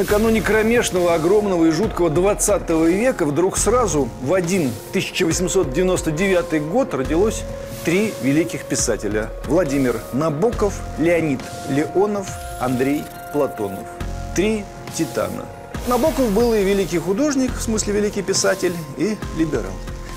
накануне 0.00 0.40
кромешного, 0.40 1.12
огромного 1.12 1.66
и 1.66 1.70
жуткого 1.70 2.08
20 2.08 2.70
века 2.70 3.26
вдруг 3.26 3.58
сразу 3.58 4.08
в 4.22 4.32
один 4.32 4.70
1899 4.90 6.62
год 6.68 6.94
родилось 6.94 7.42
три 7.84 8.14
великих 8.22 8.64
писателя. 8.64 9.28
Владимир 9.44 10.00
Набоков, 10.14 10.80
Леонид 10.98 11.40
Леонов, 11.68 12.28
Андрей 12.60 13.04
Платонов. 13.34 13.86
Три 14.34 14.64
титана. 14.94 15.44
Набоков 15.86 16.30
был 16.32 16.54
и 16.54 16.64
великий 16.64 16.98
художник, 16.98 17.52
в 17.54 17.60
смысле 17.60 17.92
великий 17.92 18.22
писатель, 18.22 18.72
и 18.96 19.18
либерал. 19.36 19.72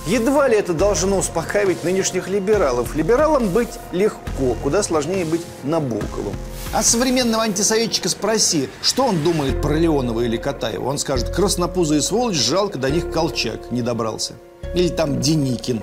Едва 0.06 0.50
ли 0.50 0.58
это 0.58 0.74
должно 0.74 1.18
успокаивать 1.18 1.86
нынешних 1.86 2.28
либералов. 2.28 2.94
Либералам 2.94 3.48
быть 3.48 3.80
легко, 3.94 4.58
куда 4.62 4.84
сложнее 4.84 5.24
быть 5.24 5.42
Набоковым. 5.64 6.36
А 6.74 6.84
современного 6.84 7.44
антисоветчика 7.44 8.10
спроси, 8.10 8.68
что 8.82 9.06
он 9.06 9.24
думает 9.24 9.62
про 9.62 9.76
Леонова 9.76 10.22
или 10.22 10.36
Катаева. 10.36 10.90
Он 10.90 10.98
скажет, 10.98 11.30
краснопузые 11.30 12.02
сволочь, 12.02 12.36
жалко, 12.36 12.78
до 12.78 12.90
них 12.90 13.12
Колчак 13.12 13.72
не 13.72 13.82
добрался. 13.82 14.34
Или 14.76 14.90
там 14.90 15.22
Деникин. 15.22 15.82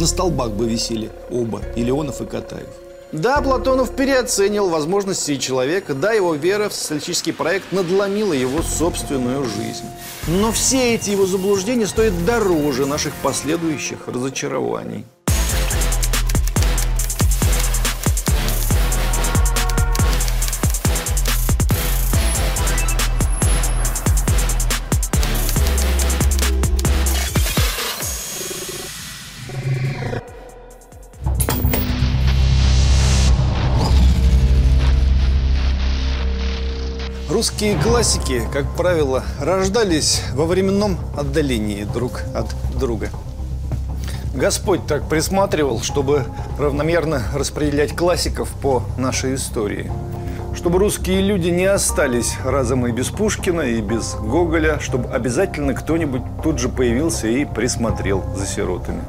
На 0.00 0.06
столбах 0.06 0.50
бы 0.50 0.66
висели 0.66 1.10
оба, 1.30 1.62
и 1.76 1.84
Леонов, 1.84 2.22
и 2.22 2.26
Катаев. 2.26 2.68
Да, 3.14 3.40
Платонов 3.40 3.94
переоценил 3.94 4.68
возможности 4.70 5.36
человека, 5.36 5.94
да, 5.94 6.10
его 6.10 6.34
вера 6.34 6.68
в 6.68 6.74
социалистический 6.74 7.32
проект 7.32 7.70
надломила 7.70 8.32
его 8.32 8.60
собственную 8.60 9.44
жизнь. 9.44 9.84
Но 10.26 10.50
все 10.50 10.96
эти 10.96 11.10
его 11.10 11.24
заблуждения 11.24 11.86
стоят 11.86 12.24
дороже 12.24 12.86
наших 12.86 13.14
последующих 13.22 14.08
разочарований. 14.08 15.04
Русские 37.54 37.80
классики, 37.80 38.42
как 38.52 38.66
правило, 38.74 39.22
рождались 39.40 40.22
во 40.32 40.44
временном 40.44 40.98
отдалении 41.16 41.84
друг 41.84 42.22
от 42.34 42.52
друга. 42.76 43.10
Господь 44.34 44.84
так 44.88 45.08
присматривал, 45.08 45.80
чтобы 45.80 46.24
равномерно 46.58 47.22
распределять 47.32 47.94
классиков 47.94 48.48
по 48.60 48.82
нашей 48.98 49.36
истории. 49.36 49.88
Чтобы 50.56 50.80
русские 50.80 51.20
люди 51.22 51.46
не 51.50 51.66
остались 51.66 52.34
разом 52.44 52.88
и 52.88 52.90
без 52.90 53.10
Пушкина, 53.10 53.60
и 53.60 53.80
без 53.80 54.16
Гоголя, 54.16 54.80
чтобы 54.80 55.08
обязательно 55.10 55.74
кто-нибудь 55.74 56.22
тут 56.42 56.58
же 56.58 56.68
появился 56.68 57.28
и 57.28 57.44
присмотрел 57.44 58.24
за 58.34 58.46
сиротами. 58.46 59.04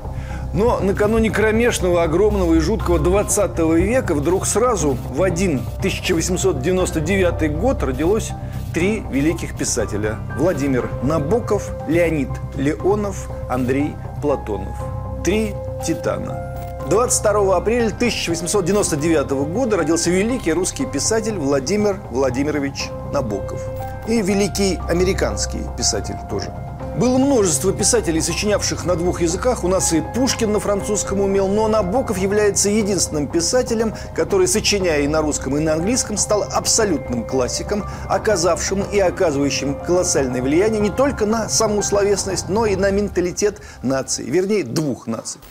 Но 0.55 0.79
накануне 0.79 1.29
кромешного, 1.29 2.03
огромного 2.03 2.55
и 2.55 2.59
жуткого 2.59 2.97
20 2.97 3.59
века 3.75 4.15
вдруг 4.15 4.47
сразу 4.47 4.97
в 5.11 5.21
один 5.21 5.61
1899 5.79 7.57
год 7.59 7.83
родилось 7.83 8.31
три 8.73 9.03
великих 9.11 9.57
писателя. 9.57 10.15
Владимир 10.39 10.89
Набоков, 11.03 11.71
Леонид 11.89 12.29
Леонов, 12.55 13.29
Андрей 13.49 13.91
Платонов. 14.21 14.77
Три 15.25 15.53
титана. 15.85 16.55
22 16.89 17.57
апреля 17.57 17.87
1899 17.87 19.31
года 19.51 19.75
родился 19.75 20.09
великий 20.09 20.53
русский 20.53 20.85
писатель 20.85 21.35
Владимир 21.35 21.99
Владимирович 22.11 22.85
Набоков. 23.11 23.61
И 24.07 24.21
великий 24.21 24.79
американский 24.87 25.59
писатель 25.77 26.15
тоже– 26.29 26.53
было 26.95 27.17
множество 27.17 27.73
писателей, 27.73 28.21
сочинявших 28.21 28.85
на 28.85 28.95
двух 28.95 29.21
языках. 29.21 29.63
У 29.63 29.67
нас 29.67 29.91
и 29.93 30.01
Пушкин 30.01 30.53
на 30.53 30.59
французском 30.59 31.19
умел, 31.19 31.47
но 31.47 31.67
Набоков 31.67 32.17
является 32.17 32.69
единственным 32.69 33.27
писателем, 33.27 33.93
который, 34.15 34.47
сочиняя 34.47 35.01
и 35.01 35.07
на 35.07 35.21
русском, 35.21 35.57
и 35.57 35.59
на 35.59 35.73
английском, 35.73 36.17
стал 36.17 36.43
абсолютным 36.43 37.25
классиком, 37.25 37.85
оказавшим 38.07 38.83
и 38.83 38.99
оказывающим 38.99 39.75
колоссальное 39.75 40.41
влияние 40.41 40.79
не 40.79 40.89
только 40.89 41.25
на 41.25 41.49
саму 41.49 41.83
словесность, 41.83 42.49
но 42.49 42.65
и 42.65 42.75
на 42.75 42.91
менталитет 42.91 43.61
нации, 43.81 44.23
вернее, 44.23 44.63
двух 44.63 45.07
наций. 45.07 45.41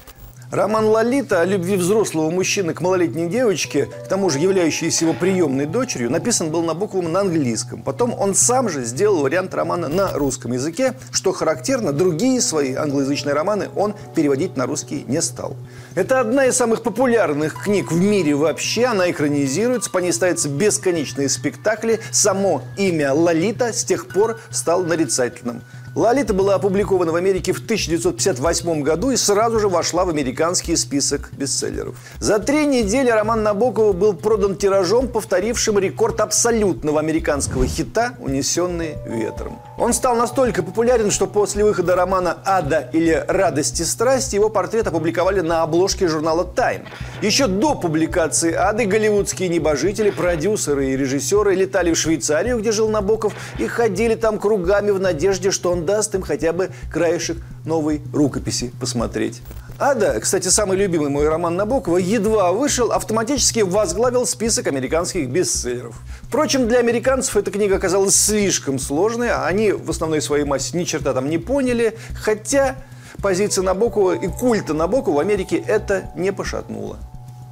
Роман 0.55 0.87
Лолита 0.87 1.41
о 1.41 1.45
любви 1.45 1.75
взрослого 1.75 2.31
мужчины 2.31 2.75
к 2.75 2.81
малолетней 2.81 3.27
девочке, 3.27 3.87
к 3.87 4.07
тому 4.07 4.31
же 4.31 4.39
являющейся 4.39 5.05
его 5.05 5.13
приемной 5.13 5.67
дочерью, 5.67 6.13
написан 6.13 6.51
был 6.51 6.63
Набоковым 6.63 7.11
на 7.11 7.23
английском. 7.23 7.83
Потом 7.83 8.15
он 8.17 8.37
сам 8.37 8.69
же 8.69 8.85
сделал 8.85 9.23
вариант 9.23 9.53
романа 9.53 9.89
на 9.89 10.13
русском 10.13 10.53
языке, 10.53 10.95
что 11.11 11.33
характерно, 11.33 11.93
другие 11.93 12.41
свои 12.41 12.75
англоязычные 12.75 13.35
романы 13.35 13.69
он 13.75 13.97
переводить 14.15 14.57
на 14.57 14.67
русский 14.67 15.05
не 15.09 15.21
стал. 15.23 15.57
Это 15.97 16.21
одна 16.21 16.47
из 16.47 16.57
самых 16.57 16.85
популярных 16.85 17.65
книг 17.65 17.91
в 17.91 18.01
мире 18.01 18.37
вообще, 18.37 18.85
она 18.85 19.11
экранизируется, 19.11 19.91
по 19.91 19.99
ней 19.99 20.13
ставятся 20.13 20.49
бесконечные 20.49 21.29
спектакли. 21.31 21.99
Само 22.13 22.63
имя 22.77 23.13
Лолита 23.13 23.73
с 23.73 23.83
тех 23.83 24.07
пор 24.07 24.39
стало 24.51 24.85
нарицательным. 24.85 25.63
«Лолита» 25.95 26.35
была 26.35 26.57
опубликована 26.57 27.13
в 27.13 27.15
Америке 27.15 27.53
в 27.53 27.59
1958 27.59 28.83
году 28.83 29.13
и 29.13 29.17
сразу 29.17 29.61
же 29.61 29.69
вошла 29.69 30.05
в 30.05 30.09
американский 30.09 30.75
список 30.75 31.31
бестселлеров. 31.35 31.95
За 32.19 32.41
три 32.41 32.67
недели 32.67 33.11
роман 33.11 33.45
Набокова 33.45 33.93
был 33.93 34.13
продан 34.13 34.57
тиражом, 34.57 35.07
повторившим 35.07 35.79
рекорд 35.79 36.21
абсолютного 36.21 36.99
американского 36.99 37.65
хита 37.69 38.15
«Унесенные 38.19 38.99
ветром». 39.07 39.61
Он 39.79 39.93
стал 39.93 40.17
настолько 40.17 40.65
популярен, 40.65 41.13
что 41.13 41.29
после 41.29 41.63
выхода 41.63 41.95
романа 41.95 42.39
«Ада» 42.45 42.89
или 42.93 43.25
«Радость 43.29 43.79
и 43.79 43.85
страсть» 43.85 44.33
его 44.33 44.49
портрет 44.49 44.89
опубликовали 44.89 45.43
на 45.43 45.63
обложке 45.63 46.09
журнала 46.09 46.45
«Тайм». 46.45 46.87
Еще 47.23 47.47
до 47.47 47.77
публикации 47.77 48.53
«Ады» 48.53 48.87
голливудские 48.87 49.49
небожители, 49.49 50.11
продюсеры 50.11 50.91
и 50.91 50.97
режиссеры 50.97 51.55
летали 51.55 51.93
в 51.93 51.97
Швейцарию, 51.97 52.59
где 52.59 52.73
жил 52.73 52.89
Набоков, 52.89 53.33
и 53.61 53.69
ходили 53.69 54.17
там 54.17 54.41
кругами 54.41 54.91
в 54.91 54.99
надежде, 54.99 55.53
что 55.53 55.71
он 55.71 55.84
даст 55.85 56.15
им 56.15 56.23
хотя 56.23 56.53
бы 56.53 56.71
краешек 56.91 57.39
новой 57.65 58.03
рукописи 58.13 58.73
посмотреть. 58.81 59.43
Ада, 59.79 60.21
кстати, 60.21 60.49
самый 60.49 60.79
любимый 60.79 61.11
мой 61.11 61.29
роман 61.29 61.57
Набокова, 61.57 61.97
едва 61.97 62.53
вышел, 62.53 62.93
автоматически 62.93 63.61
возглавил 63.61 64.25
список 64.25 64.69
американских 64.69 65.29
бестселлеров. 65.29 65.97
Впрочем, 66.23 66.69
для 66.69 66.79
американцев 66.79 67.37
эта 67.37 67.51
книга 67.51 67.77
оказалась 67.77 68.15
слишком 68.15 68.79
сложной, 68.79 69.31
а 69.31 69.47
они 69.47 69.73
в 69.73 69.91
основной 69.91 70.23
своей 70.23 70.45
массе 70.45 70.79
ни 70.79 70.85
черта 70.85 71.13
там 71.13 71.29
не 71.29 71.39
поняли, 71.39 71.99
хотя 72.15 72.77
позиция 73.21 73.63
Набокова 73.63 74.13
и 74.13 74.29
культа 74.29 74.75
Набокова 74.75 75.17
в 75.17 75.19
Америке 75.19 75.57
это 75.57 76.11
не 76.15 76.33
пошатнуло. 76.33 76.99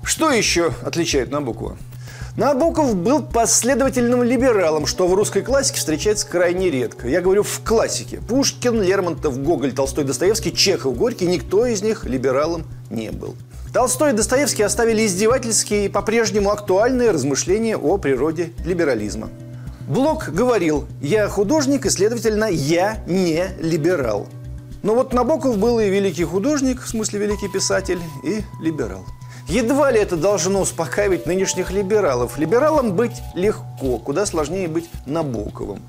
Что 0.05 0.31
еще 0.31 0.73
отличает 0.85 1.31
Набокова? 1.33 1.77
Набоков 2.35 2.97
был 2.97 3.23
последовательным 3.23 4.23
либералом, 4.23 4.87
что 4.87 5.07
в 5.07 5.13
русской 5.13 5.43
классике 5.43 5.79
встречается 5.79 6.27
крайне 6.27 6.71
редко. 6.71 7.07
Я 7.07 7.21
говорю 7.21 7.43
в 7.43 7.61
классике. 7.63 8.23
Пушкин, 8.27 8.81
Лермонтов, 8.81 9.43
Гоголь, 9.43 9.75
Толстой, 9.75 10.05
Достоевский, 10.05 10.51
Чехов, 10.51 10.97
Горький. 10.97 11.27
Никто 11.27 11.67
из 11.67 11.83
них 11.83 12.07
либералом 12.07 12.65
не 12.89 13.11
был. 13.11 13.35
Толстой 13.75 14.13
и 14.13 14.15
Достоевский 14.15 14.63
оставили 14.63 15.05
издевательские 15.05 15.87
и 15.87 15.89
по-прежнему 15.91 16.51
актуальные 16.51 17.11
размышления 17.11 17.77
о 17.77 17.99
природе 17.99 18.53
либерализма. 18.65 19.29
Блок 19.87 20.31
говорил, 20.31 20.87
я 21.03 21.29
художник 21.29 21.85
и, 21.85 21.91
следовательно, 21.91 22.47
я 22.47 23.05
не 23.07 23.49
либерал. 23.61 24.27
Но 24.83 24.95
вот 24.95 25.13
Набоков 25.13 25.59
был 25.59 25.81
и 25.81 25.91
великий 25.91 26.25
художник, 26.25 26.81
в 26.81 26.89
смысле 26.89 27.21
великий 27.21 27.49
писатель, 27.49 28.01
и 28.25 28.41
либерал. 28.63 29.05
Едва 29.53 29.91
ли 29.91 30.01
это 30.01 30.17
должно 30.17 30.63
успокаивать 30.63 31.27
нынешних 31.27 31.71
либералов. 31.71 32.39
Либералам 32.39 32.95
быть 32.95 33.21
легко, 33.35 33.99
куда 33.99 34.25
сложнее 34.25 34.67
быть 34.67 34.89
Набоковым. 35.05 35.83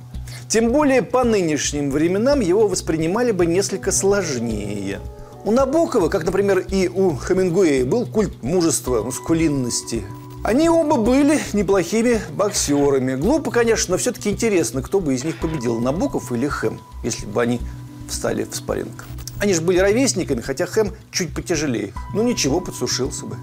Тем 0.49 0.73
более 0.73 1.01
по 1.01 1.23
нынешним 1.23 1.89
временам 1.89 2.41
его 2.41 2.67
воспринимали 2.67 3.31
бы 3.31 3.45
несколько 3.45 3.93
сложнее. 3.93 4.99
У 5.45 5.51
Набокова, 5.51 6.09
как, 6.09 6.25
например, 6.25 6.59
и 6.59 6.89
у 6.89 7.15
Хемингуэя, 7.15 7.85
был 7.85 8.05
культ 8.05 8.43
мужества, 8.43 9.01
мускулинности. 9.01 10.03
Они 10.43 10.67
оба 10.67 10.97
были 10.97 11.39
неплохими 11.53 12.19
боксерами. 12.35 13.15
Глупо, 13.15 13.49
конечно, 13.49 13.93
но 13.93 13.97
все-таки 13.97 14.29
интересно, 14.29 14.81
кто 14.81 14.99
бы 14.99 15.13
из 15.13 15.23
них 15.23 15.39
победил, 15.39 15.79
Набоков 15.79 16.33
или 16.33 16.47
Хэм, 16.47 16.81
если 17.05 17.27
бы 17.27 17.41
они 17.41 17.61
встали 18.09 18.43
в 18.43 18.53
спарринг. 18.53 19.05
Они 19.39 19.53
же 19.53 19.61
были 19.61 19.79
ровесниками, 19.79 20.41
хотя 20.41 20.65
Хэм 20.65 20.93
чуть 21.11 21.33
потяжелее. 21.33 21.93
Ну 22.13 22.23
ничего, 22.23 22.61
подсушился 22.61 23.25
бы. 23.25 23.37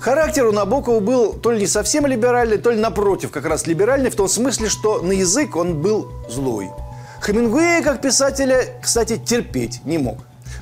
Характер 0.00 0.46
у 0.46 0.52
Набокова 0.52 1.00
был 1.00 1.32
то 1.32 1.52
ли 1.52 1.60
не 1.60 1.66
совсем 1.66 2.06
либеральный, 2.06 2.58
то 2.58 2.70
ли 2.70 2.80
напротив, 2.80 3.30
как 3.30 3.46
раз 3.46 3.66
либеральный, 3.66 4.10
в 4.10 4.16
том 4.16 4.28
смысле, 4.28 4.68
что 4.68 5.00
на 5.00 5.12
язык 5.12 5.54
он 5.54 5.80
был 5.80 6.10
злой. 6.28 6.70
Хемингуэя, 7.24 7.82
как 7.82 8.02
писателя, 8.02 8.80
кстати, 8.82 9.16
терпеть 9.16 9.80
не 9.84 9.98
мог. 9.98 10.18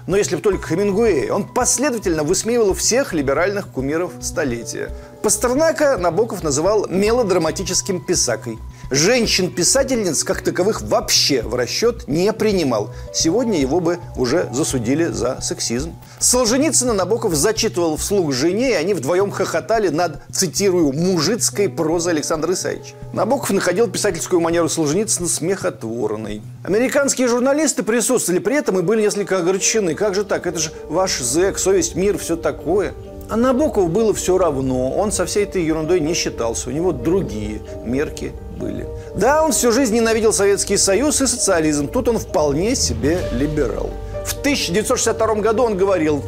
Но 0.06 0.16
если 0.16 0.36
бы 0.36 0.42
только 0.42 0.68
Хемингуэй, 0.68 1.30
он 1.30 1.44
последовательно 1.44 2.22
высмеивал 2.22 2.74
всех 2.74 3.12
либеральных 3.12 3.68
кумиров 3.68 4.12
столетия. 4.20 4.90
Пастернака 5.22 5.96
Набоков 5.96 6.42
называл 6.42 6.86
мелодраматическим 6.88 8.04
писакой. 8.04 8.58
Женщин-писательниц, 8.90 10.24
как 10.24 10.42
таковых, 10.42 10.82
вообще 10.82 11.42
в 11.42 11.54
расчет 11.54 12.08
не 12.08 12.32
принимал. 12.32 12.90
Сегодня 13.14 13.60
его 13.60 13.78
бы 13.78 14.00
уже 14.16 14.48
засудили 14.52 15.04
за 15.04 15.40
сексизм. 15.40 15.94
Солженицына 16.18 16.92
Набоков 16.92 17.34
зачитывал 17.34 17.96
вслух 17.96 18.32
жене, 18.32 18.70
и 18.70 18.74
они 18.74 18.94
вдвоем 18.94 19.30
хохотали 19.30 19.90
над, 19.90 20.20
цитирую, 20.32 20.92
«мужицкой 20.92 21.68
прозой 21.68 22.14
Александра 22.14 22.52
Исаевича». 22.52 22.94
Набоков 23.12 23.50
находил 23.50 23.88
писательскую 23.88 24.40
манеру 24.40 24.68
Солженицына 24.68 25.28
смехотворной. 25.28 26.42
Американские 26.64 27.28
журналисты 27.28 27.84
присутствовали 27.84 28.40
при 28.40 28.56
этом 28.56 28.80
и 28.80 28.82
были 28.82 29.02
несколько 29.02 29.38
огорчены. 29.38 29.94
Как 29.94 30.16
же 30.16 30.24
так? 30.24 30.48
Это 30.48 30.58
же 30.58 30.72
ваш 30.88 31.20
зэк, 31.20 31.58
совесть, 31.58 31.94
мир, 31.94 32.18
все 32.18 32.34
такое. 32.34 32.92
А 33.30 33.36
Набокову 33.36 33.86
было 33.86 34.12
все 34.12 34.36
равно. 34.36 34.90
Он 34.90 35.12
со 35.12 35.24
всей 35.24 35.44
этой 35.44 35.62
ерундой 35.62 36.00
не 36.00 36.14
считался. 36.14 36.68
У 36.68 36.72
него 36.72 36.90
другие 36.90 37.60
мерки 37.84 38.32
были. 38.58 38.88
Да, 39.14 39.44
он 39.44 39.52
всю 39.52 39.70
жизнь 39.70 39.94
ненавидел 39.94 40.32
Советский 40.32 40.76
Союз 40.76 41.20
и 41.20 41.28
социализм. 41.28 41.86
Тут 41.86 42.08
он 42.08 42.18
вполне 42.18 42.74
себе 42.74 43.20
либерал. 43.32 43.90
В 44.26 44.32
1962 44.40 45.34
году 45.36 45.62
он 45.62 45.76
говорил, 45.76 46.24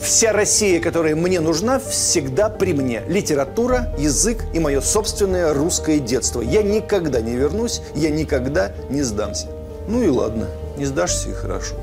Вся 0.00 0.32
Россия, 0.32 0.80
которая 0.80 1.14
мне 1.14 1.40
нужна, 1.40 1.78
всегда 1.78 2.48
при 2.48 2.72
мне. 2.72 3.02
Литература, 3.06 3.94
язык 3.98 4.44
и 4.54 4.58
мое 4.58 4.80
собственное 4.80 5.52
русское 5.52 5.98
детство. 5.98 6.40
Я 6.40 6.62
никогда 6.62 7.20
не 7.20 7.36
вернусь, 7.36 7.82
я 7.94 8.08
никогда 8.08 8.72
не 8.88 9.02
сдамся. 9.02 9.48
Ну 9.88 10.02
и 10.02 10.08
ладно, 10.08 10.46
не 10.78 10.86
сдашься 10.86 11.28
и 11.28 11.34
хорошо. 11.34 11.74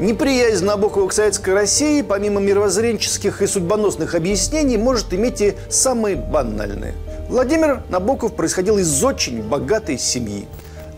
Неприязнь 0.00 0.64
Набокова 0.64 1.08
к 1.08 1.12
советской 1.12 1.54
России, 1.54 2.02
помимо 2.02 2.40
мировоззренческих 2.40 3.42
и 3.42 3.48
судьбоносных 3.48 4.14
объяснений, 4.14 4.78
может 4.78 5.12
иметь 5.12 5.40
и 5.40 5.56
самые 5.68 6.14
банальные. 6.14 6.94
Владимир 7.28 7.82
Набоков 7.88 8.34
происходил 8.34 8.78
из 8.78 9.02
очень 9.02 9.42
богатой 9.42 9.98
семьи. 9.98 10.46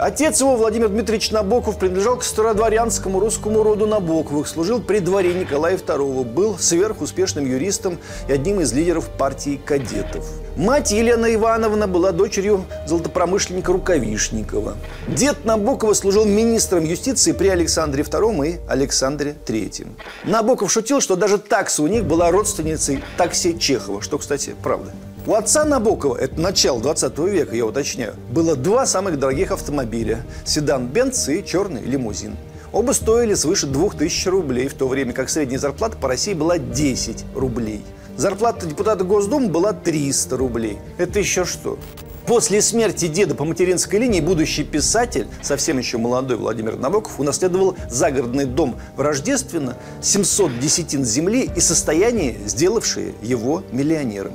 Отец 0.00 0.40
его, 0.40 0.56
Владимир 0.56 0.88
Дмитриевич 0.88 1.30
Набоков, 1.30 1.78
принадлежал 1.78 2.16
к 2.16 2.24
стародворянскому 2.24 3.20
русскому 3.20 3.62
роду 3.62 3.86
Набоковых, 3.86 4.48
служил 4.48 4.80
при 4.80 4.98
дворе 4.98 5.34
Николая 5.34 5.76
II, 5.76 6.24
был 6.24 6.58
сверхуспешным 6.58 7.44
юристом 7.44 7.98
и 8.26 8.32
одним 8.32 8.62
из 8.62 8.72
лидеров 8.72 9.10
партии 9.10 9.60
кадетов. 9.62 10.26
Мать 10.56 10.90
Елена 10.90 11.34
Ивановна 11.34 11.86
была 11.86 12.12
дочерью 12.12 12.64
золотопромышленника 12.86 13.72
Рукавишникова. 13.72 14.78
Дед 15.06 15.44
Набокова 15.44 15.92
служил 15.92 16.24
министром 16.24 16.84
юстиции 16.84 17.32
при 17.32 17.48
Александре 17.48 18.02
II 18.02 18.48
и 18.48 18.60
Александре 18.68 19.36
III. 19.46 19.86
Набоков 20.24 20.72
шутил, 20.72 21.02
что 21.02 21.14
даже 21.14 21.36
такса 21.36 21.82
у 21.82 21.86
них 21.86 22.06
была 22.06 22.30
родственницей 22.30 23.04
такси 23.18 23.58
Чехова, 23.58 24.00
что, 24.00 24.16
кстати, 24.16 24.54
правда. 24.62 24.92
У 25.26 25.34
отца 25.34 25.66
Набокова, 25.66 26.16
это 26.16 26.40
начало 26.40 26.80
20 26.80 27.18
века, 27.18 27.54
я 27.54 27.66
уточняю, 27.66 28.14
было 28.30 28.56
два 28.56 28.86
самых 28.86 29.18
дорогих 29.18 29.50
автомобиля– 29.50 30.24
седан 30.46 30.86
«Бенц» 30.86 31.28
и 31.28 31.44
черный 31.44 31.82
лимузин. 31.82 32.38
Оба 32.72 32.92
стоили 32.92 33.34
свыше 33.34 33.66
2000 33.66 34.28
рублей, 34.28 34.68
в 34.68 34.74
то 34.74 34.88
время 34.88 35.12
как 35.12 35.28
средняя 35.28 35.58
зарплата 35.58 35.98
по 35.98 36.08
России 36.08 36.32
была 36.32 36.56
10 36.56 37.26
рублей. 37.34 37.84
Зарплата 38.16 38.64
депутата 38.64 39.04
Госдумы 39.04 39.48
была 39.48 39.74
300 39.74 40.36
рублей. 40.38 40.78
Это 40.96 41.18
еще 41.18 41.44
что? 41.44 41.78
После 42.26 42.62
смерти 42.62 43.06
деда 43.06 43.34
по 43.34 43.44
материнской 43.44 43.98
линии 43.98 44.20
будущий 44.20 44.64
писатель, 44.64 45.26
совсем 45.42 45.76
еще 45.76 45.98
молодой 45.98 46.38
Владимир 46.38 46.76
Набоков, 46.76 47.20
унаследовал 47.20 47.76
загородный 47.90 48.46
дом 48.46 48.78
в 48.96 49.00
Рождественно, 49.02 49.76
700 50.00 50.58
десятин 50.60 51.04
земли 51.04 51.50
и 51.54 51.60
состояние, 51.60 52.38
сделавшее 52.46 53.12
его 53.20 53.62
миллионером. 53.70 54.32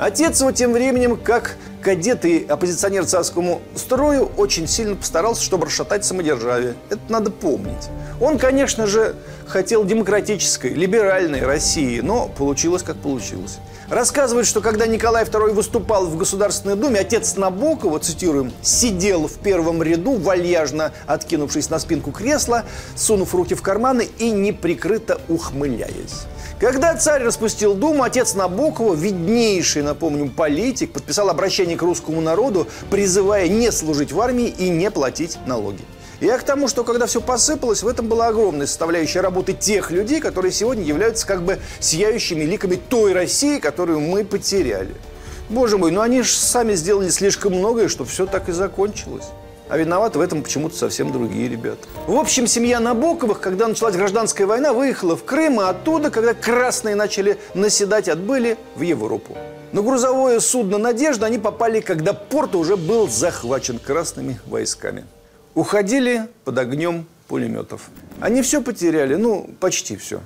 Отец 0.00 0.40
его 0.40 0.50
тем 0.50 0.72
временем, 0.72 1.18
как 1.18 1.56
кадет 1.82 2.24
и 2.24 2.46
оппозиционер 2.48 3.04
царскому 3.04 3.60
строю, 3.76 4.30
очень 4.38 4.66
сильно 4.66 4.96
постарался, 4.96 5.42
чтобы 5.42 5.66
расшатать 5.66 6.06
самодержавие. 6.06 6.74
Это 6.88 7.02
надо 7.10 7.30
помнить. 7.30 7.90
Он, 8.18 8.38
конечно 8.38 8.86
же, 8.86 9.14
хотел 9.46 9.84
демократической, 9.84 10.72
либеральной 10.72 11.42
России, 11.42 12.00
но 12.00 12.28
получилось, 12.28 12.82
как 12.82 12.96
получилось. 12.96 13.58
Рассказывают, 13.90 14.46
что 14.46 14.62
когда 14.62 14.86
Николай 14.86 15.24
II 15.24 15.52
выступал 15.52 16.06
в 16.06 16.16
Государственной 16.16 16.76
Думе, 16.76 17.00
отец 17.00 17.36
Набокова, 17.36 17.98
цитируем, 17.98 18.52
сидел 18.62 19.28
в 19.28 19.34
первом 19.34 19.82
ряду, 19.82 20.12
вальяжно 20.12 20.92
откинувшись 21.06 21.68
на 21.68 21.78
спинку 21.78 22.10
кресла, 22.10 22.64
сунув 22.96 23.34
руки 23.34 23.54
в 23.54 23.60
карманы 23.60 24.08
и 24.18 24.30
неприкрыто 24.30 25.20
ухмыляясь. 25.28 26.24
Когда 26.60 26.94
царь 26.94 27.22
распустил 27.22 27.74
Думу, 27.74 28.02
отец 28.02 28.34
Набокова, 28.34 28.92
виднейший, 28.92 29.82
напомню, 29.82 30.28
политик, 30.28 30.92
подписал 30.92 31.30
обращение 31.30 31.74
к 31.74 31.80
русскому 31.80 32.20
народу, 32.20 32.66
призывая 32.90 33.48
не 33.48 33.72
служить 33.72 34.12
в 34.12 34.20
армии 34.20 34.48
и 34.48 34.68
не 34.68 34.90
платить 34.90 35.38
налоги. 35.46 35.82
Я 36.20 36.36
к 36.36 36.42
тому, 36.42 36.68
что 36.68 36.84
когда 36.84 37.06
все 37.06 37.22
посыпалось, 37.22 37.82
в 37.82 37.88
этом 37.88 38.08
была 38.08 38.28
огромная 38.28 38.66
составляющая 38.66 39.22
работы 39.22 39.54
тех 39.54 39.90
людей, 39.90 40.20
которые 40.20 40.52
сегодня 40.52 40.84
являются 40.84 41.26
как 41.26 41.42
бы 41.42 41.58
сияющими 41.78 42.44
ликами 42.44 42.76
той 42.76 43.14
России, 43.14 43.58
которую 43.58 44.00
мы 44.00 44.22
потеряли. 44.22 44.94
Боже 45.48 45.78
мой, 45.78 45.90
ну 45.90 46.02
они 46.02 46.20
же 46.20 46.30
сами 46.30 46.74
сделали 46.74 47.08
слишком 47.08 47.54
многое, 47.54 47.88
чтобы 47.88 48.10
все 48.10 48.26
так 48.26 48.50
и 48.50 48.52
закончилось. 48.52 49.24
А 49.70 49.78
виноваты 49.78 50.18
в 50.18 50.20
этом 50.20 50.42
почему-то 50.42 50.76
совсем 50.76 51.12
другие 51.12 51.48
ребята. 51.48 51.86
В 52.08 52.16
общем, 52.16 52.48
семья 52.48 52.80
Набоковых, 52.80 53.40
когда 53.40 53.68
началась 53.68 53.94
гражданская 53.94 54.44
война, 54.44 54.72
выехала 54.72 55.16
в 55.16 55.22
Крым, 55.24 55.60
а 55.60 55.68
оттуда, 55.68 56.10
когда 56.10 56.34
красные 56.34 56.96
начали 56.96 57.38
наседать, 57.54 58.08
отбыли 58.08 58.58
в 58.74 58.80
Европу. 58.80 59.38
На 59.70 59.82
грузовое 59.82 60.40
судно 60.40 60.76
«Надежда» 60.78 61.26
они 61.26 61.38
попали, 61.38 61.78
когда 61.80 62.12
порт 62.12 62.56
уже 62.56 62.76
был 62.76 63.08
захвачен 63.08 63.78
красными 63.78 64.40
войсками. 64.46 65.04
Уходили 65.54 66.26
под 66.44 66.58
огнем 66.58 67.06
пулеметов. 67.28 67.90
Они 68.20 68.42
все 68.42 68.62
потеряли, 68.62 69.14
ну, 69.14 69.48
почти 69.60 69.96
все. 69.96 70.20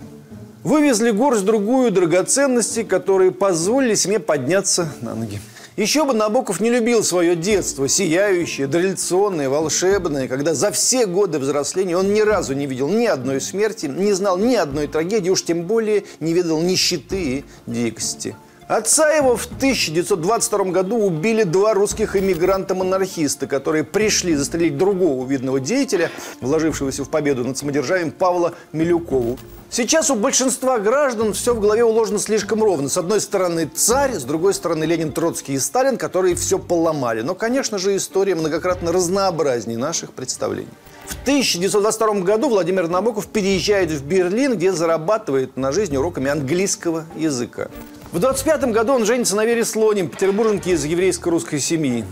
Вывезли 0.62 1.11
горсть-другую 1.11 1.91
драгоценностей, 1.91 2.85
которые 2.85 3.31
позволили 3.31 3.94
семье 3.94 4.20
подняться 4.20 4.88
на 5.02 5.14
ноги. 5.14 5.38
Еще 5.76 6.04
бы 6.04 6.14
Набоков 6.14 6.60
не 6.60 6.70
любил 6.70 7.02
свое 7.02 7.34
детство, 7.34 7.88
сияющее, 7.88 8.68
дореволюционное, 8.68 9.48
волшебное, 9.48 10.28
когда 10.28 10.54
за 10.54 10.70
все 10.70 11.04
годы 11.04 11.40
взросления 11.40 11.96
он 11.96 12.12
ни 12.14 12.20
разу 12.20 12.54
не 12.54 12.66
видел 12.66 12.88
ни 12.88 13.06
одной 13.06 13.40
смерти, 13.40 13.86
не 13.86 14.12
знал 14.12 14.38
ни 14.38 14.54
одной 14.54 14.86
трагедии, 14.86 15.30
уж 15.30 15.42
тем 15.42 15.64
более 15.64 16.04
не 16.20 16.32
видел 16.32 16.60
нищеты 16.60 17.22
и 17.22 17.44
дикости. 17.66 18.36
Отца 18.66 19.12
его 19.12 19.37
в 19.37 19.44
1922 19.44 20.64
году 20.64 20.96
убили 20.96 21.43
два 21.43 21.75
русских 21.75 22.16
иммигранта-монархиста, 22.16 23.46
которые 23.46 23.84
пришли 23.84 24.34
застрелить 24.34 24.78
другого 24.78 25.26
видного 25.26 25.61
деятеля, 25.61 26.11
вложившегося 26.40 27.05
в 27.05 27.11
победу 27.11 27.44
над 27.44 27.58
самодержавием 27.58 28.10
Павла 28.10 28.55
Милюкову. 28.72 29.38
Сейчас 29.69 30.10
у 30.10 30.15
большинства 30.15 30.79
граждан 30.79 31.34
все 31.34 31.53
в 31.53 31.60
голове 31.60 31.84
уложено 31.84 32.19
слишком 32.19 32.62
ровно. 32.62 32.88
С 32.88 32.96
одной 32.96 33.20
стороны 33.20 33.69
царь, 33.74 34.15
с 34.15 34.22
другой 34.22 34.55
стороны 34.55 34.84
Ленин, 34.84 35.12
Троцкий 35.12 35.55
и 35.55 35.58
Сталин, 35.58 35.98
которые 35.98 36.34
все 36.34 36.58
поломали. 36.58 37.20
Но, 37.20 37.34
конечно 37.34 37.77
же, 37.77 37.94
история 37.96 38.34
многократно 38.34 38.93
разнообразнее 38.93 39.77
наших 39.77 40.15
представлений. 40.15 40.69
В 41.06 41.20
1922 41.22 42.20
году 42.20 42.48
Владимир 42.48 42.88
Набоков 42.88 43.27
переезжает 43.27 43.91
в 43.91 44.03
Берлин, 44.06 44.55
где 44.55 44.72
зарабатывает 44.72 45.58
на 45.58 45.70
жизнь 45.70 45.94
уроками 45.96 46.31
английского 46.31 47.05
языка. 47.15 47.69
В 48.14 48.20
25 48.20 48.66
году 48.66 48.92
он 48.92 49.04
женится 49.04 49.34
на 49.34 49.44
Вере 49.44 49.64
Слоним, 49.64 50.08
петербурженке 50.08 50.70
из 50.70 50.84
еврейско-русской 50.84 51.58
семьи. 51.58 52.04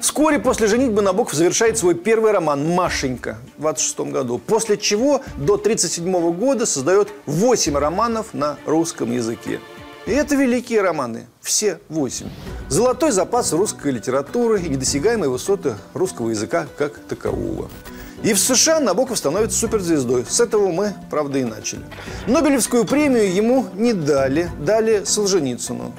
Вскоре 0.00 0.38
после 0.38 0.68
женитьбы 0.68 1.02
Набоков 1.02 1.34
завершает 1.34 1.76
свой 1.76 1.96
первый 1.96 2.30
роман 2.30 2.68
«Машенька» 2.68 3.36
в 3.58 3.62
26 3.62 4.12
году, 4.12 4.38
после 4.38 4.78
чего 4.78 5.22
до 5.36 5.54
1937 5.54 6.32
года 6.38 6.66
создает 6.66 7.08
8 7.26 7.76
романов 7.76 8.32
на 8.32 8.58
русском 8.64 9.10
языке. 9.10 9.58
И 10.06 10.12
это 10.12 10.36
великие 10.36 10.82
романы, 10.82 11.26
все 11.40 11.80
восемь. 11.88 12.28
Золотой 12.68 13.10
запас 13.10 13.52
русской 13.52 13.90
литературы 13.90 14.62
и 14.62 14.68
недосягаемые 14.68 15.30
высоты 15.30 15.74
русского 15.94 16.30
языка 16.30 16.68
как 16.78 17.00
такового. 17.08 17.68
И 18.22 18.34
в 18.34 18.38
США 18.38 18.80
Набоков 18.80 19.16
становится 19.16 19.58
суперзвездой. 19.58 20.26
С 20.28 20.40
этого 20.40 20.70
мы, 20.70 20.94
правда, 21.10 21.38
и 21.38 21.44
начали. 21.44 21.82
Нобелевскую 22.26 22.84
премию 22.84 23.34
ему 23.34 23.66
не 23.74 23.94
дали, 23.94 24.50
дали 24.58 25.04
Солженицыну. 25.04 25.94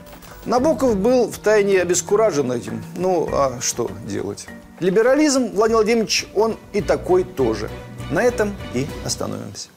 Набоков 0.46 0.98
был 0.98 1.30
в 1.30 1.38
тайне 1.40 1.82
обескуражен 1.82 2.52
этим. 2.52 2.84
Ну, 2.96 3.28
а 3.32 3.60
что 3.62 3.90
делать? 4.08 4.48
Либерализм, 4.80 5.52
Владимир 5.54 5.78
Владимирович, 5.78 6.28
он 6.36 6.58
и 6.74 6.82
такой 6.82 7.24
тоже. 7.24 7.70
На 8.12 8.24
этом 8.24 8.56
и 8.74 8.88
остановимся. 9.06 9.70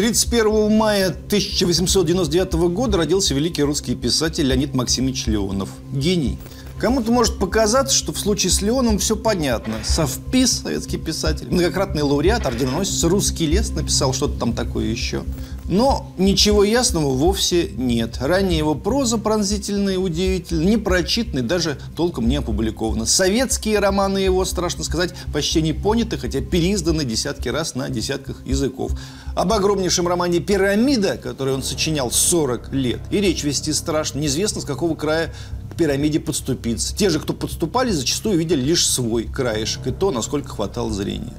31 0.00 0.78
мая 0.78 1.08
1899 1.08 2.54
года 2.72 2.96
родился 2.96 3.34
великий 3.34 3.62
русский 3.62 3.94
писатель 3.94 4.46
Леонид 4.46 4.72
Максимович 4.72 5.26
Леонов. 5.26 5.68
Гений. 5.92 6.38
Кому-то 6.78 7.12
может 7.12 7.38
показаться, 7.38 7.94
что 7.94 8.14
в 8.14 8.18
случае 8.18 8.50
с 8.50 8.62
Леоном 8.62 8.98
все 8.98 9.14
понятно. 9.14 9.74
Совпис, 9.84 10.62
советский 10.62 10.96
писатель, 10.96 11.48
многократный 11.50 12.00
лауреат, 12.00 12.46
орденоносец, 12.46 13.04
русский 13.04 13.44
лес 13.44 13.72
написал 13.72 14.14
что-то 14.14 14.38
там 14.38 14.54
такое 14.54 14.86
еще. 14.86 15.22
Но 15.70 16.12
ничего 16.18 16.64
ясного 16.64 17.14
вовсе 17.14 17.70
нет. 17.76 18.18
Ранее 18.20 18.58
его 18.58 18.74
проза 18.74 19.18
пронзительная 19.18 19.94
и 19.94 19.96
удивительная, 19.96 20.66
не 20.66 21.42
даже 21.42 21.78
толком 21.94 22.28
не 22.28 22.36
опубликована. 22.36 23.06
Советские 23.06 23.78
романы 23.78 24.18
его, 24.18 24.44
страшно 24.44 24.82
сказать, 24.82 25.14
почти 25.32 25.62
не 25.62 25.72
поняты, 25.72 26.18
хотя 26.18 26.40
переизданы 26.40 27.04
десятки 27.04 27.48
раз 27.48 27.76
на 27.76 27.88
десятках 27.88 28.44
языков. 28.44 28.98
Об 29.36 29.52
огромнейшем 29.52 30.08
романе 30.08 30.40
«Пирамида», 30.40 31.16
который 31.16 31.54
он 31.54 31.62
сочинял 31.62 32.10
40 32.10 32.72
лет, 32.72 33.00
и 33.12 33.20
речь 33.20 33.44
вести 33.44 33.72
страшно. 33.72 34.18
Неизвестно, 34.18 34.60
с 34.62 34.64
какого 34.64 34.96
края 34.96 35.32
к 35.72 35.76
пирамиде 35.76 36.18
подступиться. 36.18 36.96
Те 36.96 37.10
же, 37.10 37.20
кто 37.20 37.32
подступали, 37.32 37.92
зачастую 37.92 38.36
видели 38.36 38.60
лишь 38.60 38.88
свой 38.88 39.22
краешек, 39.22 39.86
и 39.86 39.92
то, 39.92 40.10
насколько 40.10 40.48
хватало 40.48 40.92
зрения. 40.92 41.34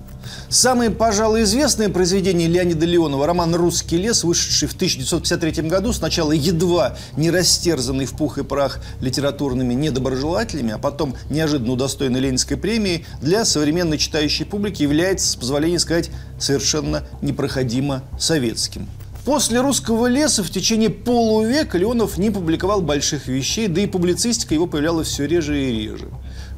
Самое, 0.49 0.89
пожалуй, 0.91 1.43
известное 1.43 1.89
произведение 1.89 2.47
Леонида 2.47 2.85
Леонова– 2.85 3.25
роман 3.27 3.55
«Русский 3.55 3.97
лес», 3.97 4.23
вышедший 4.23 4.67
в 4.67 4.73
1953 4.73 5.67
году, 5.69 5.93
сначала 5.93 6.31
едва 6.31 6.97
не 7.15 7.31
растерзанный 7.31 8.05
в 8.05 8.13
пух 8.13 8.37
и 8.37 8.43
прах 8.43 8.79
литературными 8.99 9.73
недоброжелателями, 9.73 10.73
а 10.73 10.77
потом 10.77 11.15
неожиданно 11.29 11.73
удостоенный 11.73 12.19
Ленинской 12.19 12.57
премии, 12.57 13.05
для 13.21 13.45
современной 13.45 13.97
читающей 13.97 14.45
публики 14.45 14.83
является, 14.83 15.29
с 15.29 15.35
позволения 15.35 15.79
сказать, 15.79 16.09
совершенно 16.39 17.03
непроходимо 17.21 18.03
советским. 18.19 18.87
После 19.25 19.61
«Русского 19.61 20.07
леса» 20.07 20.43
в 20.43 20.49
течение 20.49 20.89
полувека 20.89 21.77
Леонов 21.77 22.17
не 22.17 22.31
публиковал 22.31 22.81
больших 22.81 23.27
вещей, 23.27 23.67
да 23.67 23.81
и 23.81 23.85
публицистика 23.85 24.55
его 24.55 24.65
появлялась 24.65 25.09
все 25.09 25.27
реже 25.27 25.61
и 25.63 25.71
реже. 25.71 26.09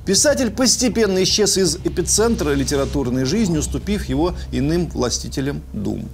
Писатель 0.05 0.51
постепенно 0.51 1.23
исчез 1.23 1.57
из 1.57 1.77
эпицентра 1.77 2.53
литературной 2.53 3.23
жизни, 3.23 3.57
уступив 3.57 4.09
его 4.09 4.33
иным 4.51 4.89
властителям 4.89 5.61
дум. 5.71 6.09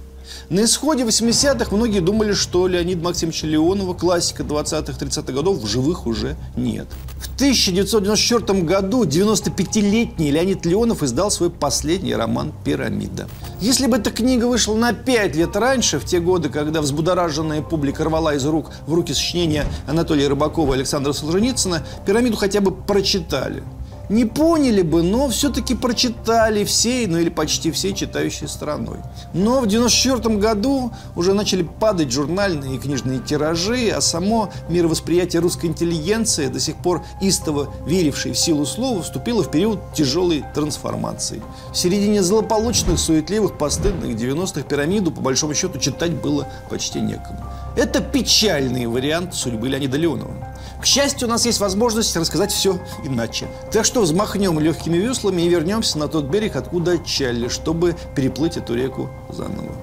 На 0.48 0.62
исходе 0.62 1.02
80-х 1.02 1.74
многие 1.74 1.98
думали, 1.98 2.32
что 2.32 2.68
Леонид 2.68 3.02
Максимовича 3.02 3.48
Леонова, 3.48 3.94
классика 3.94 4.44
20-30-х 4.44 5.32
годов, 5.32 5.58
в 5.58 5.66
живых 5.66 6.06
уже 6.06 6.36
нет. 6.56 6.86
В 7.18 7.34
1994 7.34 8.62
году 8.62 9.02
95-летний 9.04 10.30
Леонид 10.30 10.64
Леонов 10.66 11.02
издал 11.02 11.32
свой 11.32 11.50
последний 11.50 12.14
роман 12.14 12.52
«Пирамида». 12.64 13.28
Если 13.60 13.88
бы 13.88 13.96
эта 13.96 14.12
книга 14.12 14.44
вышла 14.44 14.76
на 14.76 14.92
5 14.92 15.34
лет 15.34 15.56
раньше, 15.56 15.98
в 15.98 16.04
те 16.04 16.20
годы, 16.20 16.48
когда 16.48 16.80
взбудораженная 16.80 17.60
публика 17.62 18.04
рвала 18.04 18.34
из 18.34 18.46
рук 18.46 18.70
в 18.86 18.94
руки 18.94 19.12
сочинения 19.12 19.66
Анатолия 19.88 20.28
Рыбакова 20.28 20.74
и 20.74 20.76
Александра 20.76 21.12
Солженицына, 21.12 21.82
«Пирамиду» 22.06 22.36
хотя 22.36 22.60
бы 22.60 22.70
прочитали– 22.70 23.64
не 24.10 24.24
поняли 24.24 24.82
бы, 24.82 25.02
но 25.02 25.28
все-таки 25.28 25.74
прочитали 25.74 26.64
всей, 26.64 27.06
ну 27.06 27.18
или 27.18 27.28
почти 27.30 27.70
всей 27.70 27.94
читающей 27.94 28.48
страной. 28.48 28.98
Но 29.32 29.60
в 29.60 29.68
94 29.68 30.36
году 30.36 30.92
уже 31.14 31.32
начали 31.32 31.62
падать 31.62 32.10
журнальные 32.10 32.74
и 32.74 32.78
книжные 32.78 33.20
тиражи, 33.20 33.90
а 33.90 34.00
само 34.00 34.50
мировосприятие 34.68 35.40
русской 35.40 35.66
интеллигенции, 35.66 36.48
до 36.48 36.58
сих 36.58 36.74
пор 36.76 37.04
истово 37.22 37.72
верившей 37.86 38.32
в 38.32 38.38
силу 38.38 38.66
слова, 38.66 39.02
вступило 39.02 39.44
в 39.44 39.50
период 39.50 39.78
тяжелой 39.94 40.44
трансформации. 40.54 41.40
В 41.72 41.76
середине 41.76 42.22
злополучных, 42.22 42.98
суетливых, 42.98 43.56
постыдных 43.56 44.16
90-х 44.16 44.62
пирамиду, 44.62 45.12
по 45.12 45.20
большому 45.20 45.54
счету, 45.54 45.78
читать 45.78 46.12
было 46.12 46.48
почти 46.68 47.00
некому. 47.00 47.38
Это 47.76 48.00
печальный 48.00 48.86
вариант 48.86 49.34
судьбы 49.34 49.68
Леонида 49.68 49.96
Леонова. 49.96 50.34
К 50.80 50.86
счастью, 50.86 51.28
у 51.28 51.30
нас 51.30 51.44
есть 51.44 51.60
возможность 51.60 52.16
рассказать 52.16 52.52
все 52.52 52.80
иначе. 53.04 53.48
Так 53.70 53.84
что 53.84 54.00
взмахнем 54.00 54.58
легкими 54.58 54.96
веслами 54.96 55.42
и 55.42 55.48
вернемся 55.48 55.98
на 55.98 56.08
тот 56.08 56.24
берег, 56.24 56.56
откуда 56.56 56.92
отчали, 56.92 57.48
чтобы 57.48 57.96
переплыть 58.16 58.56
эту 58.56 58.74
реку 58.74 59.10
заново. 59.28 59.74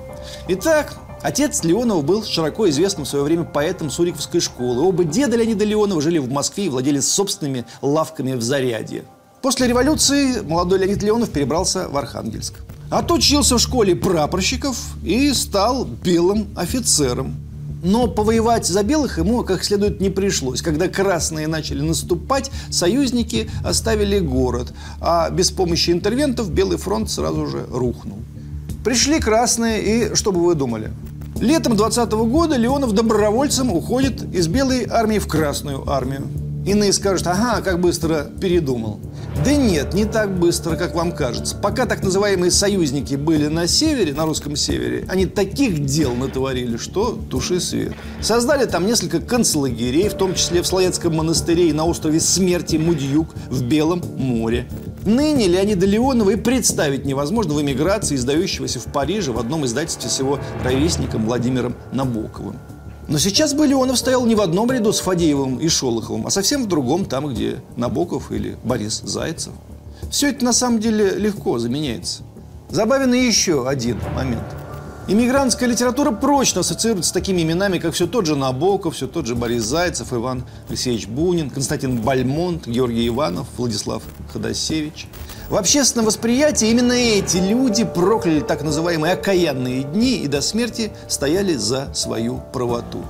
Итак, 0.47 0.97
Отец 1.21 1.63
Леонова 1.63 2.01
был 2.01 2.23
широко 2.23 2.69
известным 2.69 3.05
в 3.05 3.09
свое 3.09 3.23
время 3.25 3.43
поэтом 3.43 3.89
Суриковской 3.89 4.39
школы. 4.39 4.87
Оба 4.87 5.03
деда 5.03 5.35
Леонида 5.37 5.65
Леонова 5.65 6.01
жили 6.01 6.19
в 6.19 6.31
Москве 6.31 6.65
и 6.65 6.69
владели 6.69 6.99
собственными 6.99 7.65
лавками 7.81 8.33
в 8.33 8.41
Зарядье. 8.41 9.03
После 9.41 9.67
революции 9.67 10.41
молодой 10.41 10.79
Леонид 10.79 11.03
Леонов 11.03 11.29
перебрался 11.29 11.89
в 11.89 11.97
Архангельск. 11.97 12.55
Отучился 12.89 13.57
в 13.57 13.59
школе 13.59 13.95
прапорщиков 13.95 14.77
и 15.03 15.33
стал 15.33 15.85
белым 15.85 16.47
офицером. 16.55 17.35
Но 17.83 18.07
повоевать 18.07 18.65
за 18.65 18.83
белых 18.83 19.17
ему 19.17 19.43
как 19.43 19.63
следует 19.63 20.01
не 20.01 20.09
пришлось. 20.09 20.61
Когда 20.61 20.87
красные 20.87 21.47
начали 21.47 21.81
наступать, 21.81 22.51
союзники 22.69 23.49
оставили 23.63 24.19
город, 24.19 24.73
а 24.99 25.29
без 25.29 25.51
помощи 25.51 25.91
интервентов 25.91 26.49
Белый 26.49 26.77
фронт 26.77 27.09
сразу 27.09 27.45
же 27.45 27.65
рухнул. 27.71 28.19
Пришли 28.83 29.19
красные, 29.19 29.83
и 29.83 30.15
что 30.15 30.31
бы 30.31 30.43
вы 30.43 30.55
думали? 30.55 30.91
Летом 31.39 31.75
20 31.75 32.09
-го 32.09 32.25
года 32.29 32.55
Леонов 32.55 32.93
добровольцем 32.93 33.71
уходит 33.71 34.23
из 34.33 34.47
Белой 34.47 34.87
армии 34.89 35.19
в 35.19 35.27
Красную 35.27 35.87
армию. 35.87 36.23
Иные 36.65 36.91
скажут, 36.93 37.27
ага, 37.27 37.61
как 37.61 37.79
быстро 37.79 38.27
передумал. 38.41 38.99
Да 39.45 39.55
нет, 39.55 39.93
не 39.93 40.05
так 40.05 40.37
быстро, 40.37 40.75
как 40.75 40.95
вам 40.95 41.11
кажется. 41.11 41.55
Пока 41.55 41.85
так 41.85 42.03
называемые 42.03 42.51
союзники 42.51 43.15
были 43.15 43.47
на 43.47 43.67
севере, 43.67 44.13
на 44.13 44.25
русском 44.25 44.55
севере, 44.55 45.05
они 45.07 45.25
таких 45.25 45.85
дел 45.85 46.13
натворили, 46.15 46.77
что 46.77 47.17
туши 47.29 47.59
свет. 47.59 47.93
Создали 48.21 48.65
там 48.65 48.85
несколько 48.85 49.19
концлагерей, 49.19 50.09
в 50.09 50.15
том 50.15 50.33
числе 50.35 50.61
в 50.61 50.67
Слоецком 50.67 51.15
монастыре 51.15 51.69
и 51.69 51.73
на 51.73 51.85
острове 51.85 52.19
Смерти 52.19 52.77
Мудьюк 52.77 53.29
в 53.49 53.63
Белом 53.63 54.01
море. 54.17 54.67
Ныне 55.05 55.47
Леонида 55.47 55.85
Леонова 55.85 56.31
и 56.31 56.35
представить 56.35 57.05
невозможно 57.05 57.53
в 57.53 57.61
эмиграции, 57.61 58.15
издающегося 58.15 58.79
в 58.79 58.85
Париже 58.91 59.31
в 59.31 59.39
одном 59.39 59.65
издательстве 59.65 60.09
с 60.09 60.19
его 60.19 60.39
ровесником 60.63 61.25
Владимиром 61.25 61.75
Набоковым. 61.93 62.57
Но 63.07 63.17
сейчас 63.19 63.53
бы 63.53 63.65
Леонов 63.65 63.97
стоял 63.97 64.25
не 64.25 64.35
в 64.35 64.41
одном 64.41 64.69
ряду 64.69 64.91
с 64.91 64.99
Фадеевым 64.99 65.57
и 65.57 65.69
Шолоховым, 65.69 66.27
а 66.27 66.29
совсем 66.29 66.63
в 66.63 66.67
другом, 66.67 67.05
там, 67.05 67.27
где 67.33 67.61
Набоков 67.77 68.31
или 68.31 68.57
Борис 68.63 69.01
Зайцев. 69.03 69.53
Все 70.11 70.29
это 70.29 70.43
на 70.43 70.51
самом 70.51 70.79
деле 70.79 71.11
легко 71.11 71.57
заменяется. 71.57 72.23
Забавен 72.69 73.13
и 73.13 73.19
еще 73.19 73.67
один 73.67 73.97
момент. 74.13 74.43
Иммигрантская 75.07 75.69
литература 75.69 76.11
прочно 76.11 76.59
ассоциируется 76.59 77.11
с 77.11 77.13
такими 77.13 77.41
именами, 77.41 77.79
как 77.79 77.93
все 77.93 78.07
тот 78.07 78.25
же 78.25 78.35
Набоков, 78.35 78.95
все 78.95 79.07
тот 79.07 79.25
же 79.25 79.35
Борис 79.35 79.63
Зайцев, 79.63 80.11
Иван 80.11 80.43
Алексеевич 80.67 81.07
Бунин, 81.07 81.49
Константин 81.49 82.01
Бальмонт, 82.01 82.67
Георгий 82.67 83.07
Иванов, 83.07 83.47
Владислав 83.57 84.03
Ходосевич– 84.33 85.07
в 85.49 85.55
общественном 85.55 86.05
восприятии 86.05 86.69
именно 86.69 86.91
эти 86.91 87.37
люди 87.37 87.85
прокляли 87.85 88.41
так 88.41 88.63
называемые 88.63 89.13
окаянные 89.13 89.83
дни 89.83 90.17
и 90.17 90.27
до 90.27 90.41
смерти 90.41 90.91
стояли 91.07 91.53
за 91.53 91.93
свою 91.93 92.41
правоту. 92.51 93.03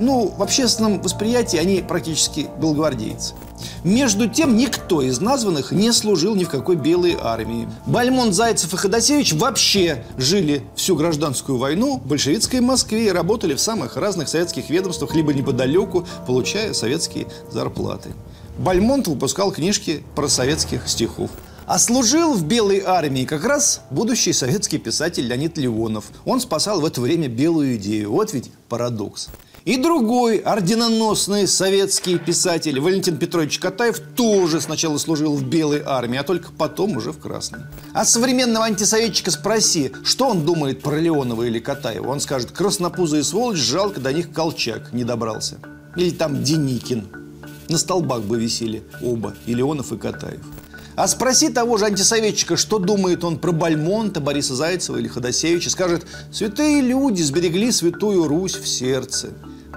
Ну, 0.00 0.32
в 0.36 0.42
общественном 0.42 1.00
восприятии 1.00 1.56
они 1.56 1.80
практически 1.80 2.46
белогвардейцы. 2.60 3.34
Между 3.82 4.28
тем, 4.28 4.56
никто 4.56 5.02
из 5.02 5.20
названных 5.20 5.72
не 5.72 5.90
служил 5.92 6.36
ни 6.36 6.44
в 6.44 6.50
какой 6.50 6.76
белой 6.76 7.16
армии. 7.20 7.68
Бальмон, 7.86 8.32
Зайцев 8.32 8.72
и 8.74 8.76
Ходосевич 8.76 9.32
вообще 9.32 10.04
жили 10.16 10.62
всю 10.76 10.94
гражданскую 10.94 11.58
войну 11.58 11.98
в 11.98 12.06
большевистской 12.06 12.60
Москве 12.60 13.06
и 13.06 13.10
работали 13.10 13.54
в 13.54 13.60
самых 13.60 13.96
разных 13.96 14.28
советских 14.28 14.70
ведомствах, 14.70 15.14
либо 15.14 15.34
неподалеку, 15.34 16.06
получая 16.26 16.74
советские 16.74 17.26
зарплаты. 17.50 18.10
Бальмонт 18.58 19.08
выпускал 19.08 19.50
книжки 19.50 20.04
про 20.14 20.28
советских 20.28 20.88
стихов. 20.88 21.30
А 21.68 21.78
служил 21.78 22.32
в 22.32 22.46
Белой 22.46 22.80
армии 22.80 23.26
как 23.26 23.44
раз 23.44 23.82
будущий 23.90 24.32
советский 24.32 24.78
писатель 24.78 25.26
Леонид 25.26 25.58
Леонов. 25.58 26.06
Он 26.24 26.40
спасал 26.40 26.80
в 26.80 26.84
это 26.86 27.02
время 27.02 27.28
белую 27.28 27.76
идею. 27.76 28.10
Вот 28.10 28.32
ведь 28.32 28.50
парадокс. 28.70 29.28
И 29.66 29.76
другой 29.76 30.38
орденоносный 30.38 31.46
советский 31.46 32.16
писатель 32.16 32.80
Валентин 32.80 33.18
Петрович 33.18 33.58
Катаев 33.58 34.00
тоже 34.16 34.62
сначала 34.62 34.96
служил 34.96 35.36
в 35.36 35.44
Белой 35.44 35.82
армии, 35.84 36.16
а 36.16 36.22
только 36.22 36.50
потом 36.56 36.96
уже 36.96 37.12
в 37.12 37.18
Красной. 37.18 37.60
А 37.92 38.06
современного 38.06 38.64
антисоветчика 38.64 39.30
спроси, 39.30 39.92
что 40.04 40.28
он 40.28 40.46
думает 40.46 40.80
про 40.80 40.98
Леонова 40.98 41.42
или 41.42 41.58
Катаева. 41.58 42.08
Он 42.08 42.20
скажет, 42.20 42.50
краснопузый 42.50 43.22
сволочь, 43.22 43.58
жалко, 43.58 44.00
до 44.00 44.10
них 44.14 44.32
Колчак 44.32 44.94
не 44.94 45.04
добрался. 45.04 45.58
Или 45.96 46.12
там 46.12 46.42
Деникин. 46.42 47.08
На 47.68 47.76
столбах 47.76 48.22
бы 48.22 48.38
висели 48.38 48.82
оба, 49.02 49.34
и 49.44 49.52
Леонов, 49.52 49.92
и 49.92 49.98
Катаев. 49.98 50.40
А 50.98 51.06
спроси 51.06 51.48
того 51.48 51.76
же 51.76 51.84
антисоветчика, 51.84 52.56
что 52.56 52.80
думает 52.80 53.22
он 53.22 53.38
про 53.38 53.52
Бальмонта, 53.52 54.18
Бориса 54.18 54.56
Зайцева 54.56 54.96
или 54.96 55.06
Ходосевича, 55.06 55.70
скажет, 55.70 56.04
святые 56.32 56.80
люди 56.80 57.22
сберегли 57.22 57.70
святую 57.70 58.26
Русь 58.26 58.56
в 58.56 58.66
сердце. 58.66 59.28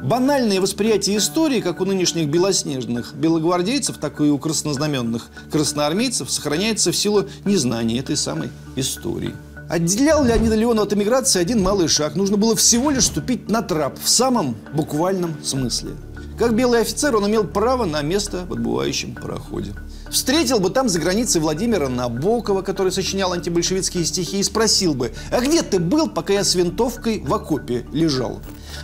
Банальное 0.01 0.59
восприятие 0.59 1.17
истории, 1.17 1.61
как 1.61 1.79
у 1.79 1.85
нынешних 1.85 2.27
белоснежных 2.27 3.13
белогвардейцев, 3.13 3.99
так 3.99 4.19
и 4.19 4.23
у 4.23 4.39
краснознаменных 4.39 5.29
красноармейцев, 5.51 6.31
сохраняется 6.31 6.91
в 6.91 6.97
силу 6.97 7.25
незнания 7.45 7.99
этой 7.99 8.17
самой 8.17 8.49
истории. 8.75 9.35
Отделял 9.69 10.23
Леонида 10.25 10.55
Леонова 10.55 10.87
от 10.87 10.93
эмиграции 10.93 11.39
один 11.39 11.61
малый 11.61 11.87
шаг. 11.87 12.15
Нужно 12.15 12.37
было 12.37 12.55
всего 12.55 12.89
лишь 12.89 13.05
ступить 13.05 13.47
на 13.47 13.61
трап 13.61 13.99
в 14.03 14.09
самом 14.09 14.57
буквальном 14.73 15.35
смысле– 15.43 15.91
Как 16.41 16.55
белый 16.55 16.81
офицер 16.81 17.15
он 17.15 17.27
имел 17.27 17.43
право 17.43 17.85
на 17.85 18.01
место 18.01 18.47
в 18.49 18.53
отбывающем 18.53 19.13
пароходе. 19.13 19.75
Встретил 20.09 20.59
бы 20.59 20.71
там 20.71 20.89
за 20.89 20.99
границей 20.99 21.39
Владимира 21.39 21.87
Набокова, 21.87 22.63
который 22.63 22.91
сочинял 22.91 23.31
антибольшевистские 23.31 24.03
стихи, 24.05 24.39
и 24.39 24.43
спросил 24.43 24.95
бы, 24.95 25.11
а 25.31 25.39
где 25.39 25.61
ты 25.61 25.77
был, 25.77 26.09
пока 26.09 26.33
я 26.33 26.43
с 26.43 26.55
винтовкой 26.55 27.21
в 27.23 27.31
окопе 27.31 27.85
лежал? 27.93 28.39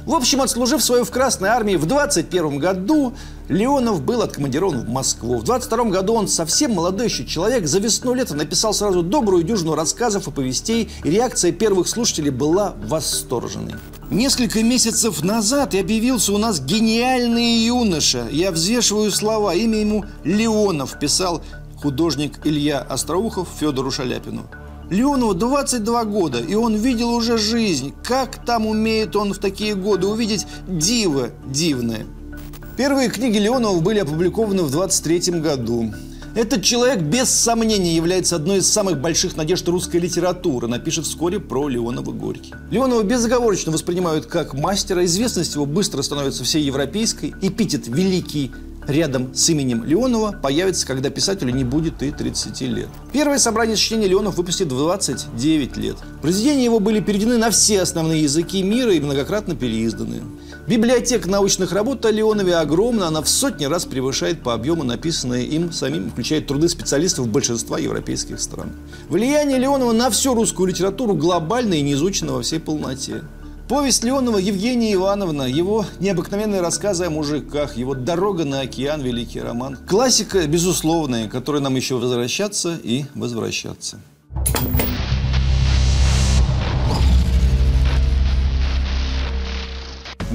В 0.05 0.13
общем, 0.13 0.41
отслужив 0.41 0.83
свою 0.83 1.03
в 1.03 1.09
Красной 1.09 1.49
Армии 1.49 1.77
в 1.77 1.87
21 1.87 2.59
году, 2.59 3.15
Леонов 3.49 4.03
был 4.03 4.21
откомандирован 4.21 4.81
в 4.81 4.89
Москву. 4.89 5.39
В 5.39 5.43
22 5.43 5.85
году 5.85 6.13
он 6.13 6.27
совсем 6.27 6.75
молодой 6.75 7.07
еще 7.07 7.25
человек 7.25 7.65
за 7.65 7.79
весну 7.79 8.13
лета 8.13 8.35
написал 8.35 8.75
сразу 8.75 9.01
добрую 9.01 9.41
дюжину 9.41 9.73
рассказов 9.73 10.27
и 10.27 10.31
повестей, 10.31 10.91
и 11.03 11.09
реакция 11.09 11.51
первых 11.51 11.87
слушателей 11.87 12.29
была 12.29 12.75
восторженной. 12.83 13.73
Несколько 14.09 14.63
месяцев 14.63 15.21
назад 15.21 15.75
объявился 15.75 16.31
у 16.31 16.37
нас 16.37 16.61
гениальный 16.61 17.65
юноша. 17.65 18.29
Я 18.31 18.51
взвешиваю 18.51 19.11
слова. 19.11 19.53
Имя 19.53 19.79
ему 19.79 20.05
Леонов, 20.23 20.97
писал 20.97 21.41
художник 21.81 22.39
Илья 22.45 22.79
Остроухов 22.79 23.49
Федору 23.59 23.91
Шаляпину. 23.91 24.43
Леонову 24.89 25.33
22 25.33 26.05
года, 26.05 26.39
и 26.39 26.55
он 26.55 26.75
видел 26.75 27.09
уже 27.09 27.37
жизнь. 27.37 27.93
Как 28.01 28.45
там 28.45 28.65
умеет 28.65 29.17
он 29.17 29.33
в 29.33 29.39
такие 29.39 29.75
годы 29.75 30.07
увидеть 30.07 30.47
диво 30.69 31.31
дивное? 31.45 32.05
Первые 32.77 33.09
книги 33.09 33.37
Леонова 33.37 33.81
были 33.81 33.99
опубликованы 33.99 34.63
в 34.63 34.71
23 34.71 35.41
году. 35.41 35.91
Этот 36.37 36.61
человек 36.61 37.01
без 37.01 37.31
сомнения 37.31 37.95
является 37.95 38.35
одной 38.35 38.59
из 38.59 38.71
самых 38.71 39.01
больших 39.01 39.37
надежд 39.37 39.67
русской 39.69 39.97
литературы. 39.97 40.67
Напишет 40.67 41.07
вскоре 41.07 41.39
про 41.39 41.67
Леонова 41.67 42.11
Горький. 42.11 42.53
Леонова 42.69 43.01
безоговорочно 43.01 43.71
воспринимают 43.71 44.27
как 44.27 44.53
мастера. 44.53 45.03
Известность 45.03 45.55
его 45.55 45.65
быстро 45.65 46.03
становится 46.03 46.43
всей 46.43 46.61
европейской. 46.61 47.33
Эпитет 47.41 47.87
«Великий» 47.87 48.51
рядом 48.87 49.33
с 49.33 49.49
именем 49.49 49.83
Леонова 49.83 50.31
появится, 50.31 50.85
когда 50.85 51.09
писателю 51.09 51.55
не 51.55 51.63
будет 51.63 52.03
и 52.03 52.11
30 52.11 52.61
лет. 52.61 52.89
Первое 53.11 53.39
собрание 53.39 53.75
сочинений 53.75 54.09
Леонов 54.09 54.37
выпустит 54.37 54.71
в 54.71 54.77
29 54.77 55.75
лет. 55.77 55.97
Произведения 56.21 56.65
его 56.65 56.79
были 56.79 56.99
переведены 56.99 57.37
на 57.37 57.49
все 57.49 57.81
основные 57.81 58.21
языки 58.21 58.61
мира 58.61 58.93
и 58.93 58.99
многократно 58.99 59.55
переизданы. 59.55 60.21
Библиотека 60.67 61.29
научных 61.29 61.71
работ 61.71 62.05
о 62.05 62.11
Леонове 62.11 62.57
огромна, 62.57 63.07
она 63.07 63.21
в 63.21 63.29
сотни 63.29 63.63
раз 63.63 63.85
превышает 63.85 64.43
по 64.43 64.53
объему 64.53 64.83
написанные 64.83 65.45
им 65.45 65.71
самим, 65.71 66.11
включает 66.11 66.45
труды 66.45 66.67
специалистов 66.67 67.29
большинства 67.29 67.79
европейских 67.79 68.41
стран. 68.41 68.73
Влияние 69.07 69.59
Леонова 69.59 69.93
на 69.93 70.09
всю 70.09 70.33
русскую 70.33 70.67
литературу 70.67 71.15
глобально 71.15 71.75
и 71.75 71.81
не 71.81 71.93
изучено 71.93 72.33
во 72.33 72.41
всей 72.41 72.59
полноте. 72.59 73.21
Повесть 73.69 74.03
Леонова 74.03 74.39
Евгения 74.39 74.93
Ивановна, 74.93 75.43
его 75.43 75.85
необыкновенные 76.01 76.59
рассказы 76.59 77.05
о 77.05 77.09
мужиках, 77.09 77.77
его 77.77 77.95
«Дорога 77.95 78.43
на 78.43 78.59
океан», 78.59 79.01
великий 79.01 79.39
роман. 79.39 79.77
Классика 79.87 80.45
безусловная, 80.47 81.29
к 81.29 81.31
которой 81.31 81.61
нам 81.61 81.77
еще 81.77 81.95
возвращаться 81.95 82.77
и 82.83 83.05
возвращаться. 83.15 84.01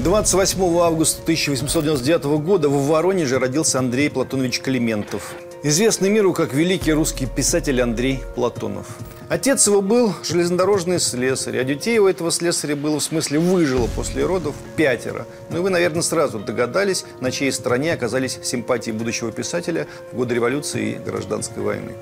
28 0.03 0.61
августа 0.79 1.21
1899 1.21 2.25
года 2.43 2.67
в 2.67 2.87
Воронеже 2.87 3.39
родился 3.39 3.79
Андрей 3.79 4.09
Платонович 4.09 4.59
Климентов. 4.59 5.33
Известный 5.63 6.09
миру 6.09 6.33
как 6.33 6.53
великий 6.53 6.91
русский 6.91 7.25
писатель 7.25 7.81
Андрей 7.81 8.19
Платонов. 8.35 8.85
Отец 9.29 9.65
его 9.65 9.81
был 9.81 10.13
железнодорожный 10.21 10.99
слесарь, 10.99 11.57
а 11.57 11.63
детей 11.63 11.99
у 11.99 12.07
этого 12.07 12.31
слесаря 12.31 12.75
было, 12.75 12.99
в 12.99 13.03
смысле, 13.03 13.39
выжило 13.39 13.87
после 13.95 14.25
родов 14.25 14.55
пятеро. 14.75 15.25
Ну 15.49 15.59
и 15.59 15.61
вы, 15.61 15.69
наверное, 15.69 16.01
сразу 16.01 16.37
догадались, 16.37 17.05
на 17.21 17.31
чьей 17.31 17.53
стороне 17.53 17.93
оказались 17.93 18.39
симпатии 18.43 18.91
будущего 18.91 19.31
писателя 19.31 19.87
в 20.11 20.17
годы 20.17 20.35
революции 20.35 20.91
и 20.91 20.95
гражданской 20.95 21.63
войны. 21.63 21.93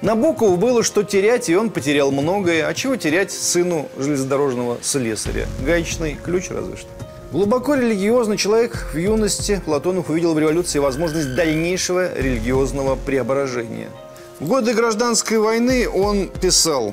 Набокову 0.00 0.56
было 0.56 0.82
что 0.82 1.02
терять, 1.02 1.50
и 1.50 1.56
он 1.56 1.68
потерял 1.68 2.10
многое. 2.10 2.66
А 2.66 2.72
чего 2.72 2.96
терять 2.96 3.30
сыну 3.30 3.90
железнодорожного 3.98 4.78
слесаря? 4.80 5.46
Гаечный 5.62 6.16
ключ 6.24 6.48
разве 6.48 6.76
что. 6.76 6.88
Глубоко 7.32 7.74
религиозный 7.76 8.36
человек 8.36 8.88
в 8.92 8.96
юности 8.96 9.62
Платонов 9.64 10.10
увидел 10.10 10.34
в 10.34 10.38
революции 10.40 10.80
возможность 10.80 11.36
дальнейшего 11.36 12.12
религиозного 12.18 12.96
преображения. 12.96 13.88
В 14.40 14.48
годы 14.48 14.74
гражданской 14.74 15.38
войны 15.38 15.88
он 15.88 16.26
писал 16.26 16.92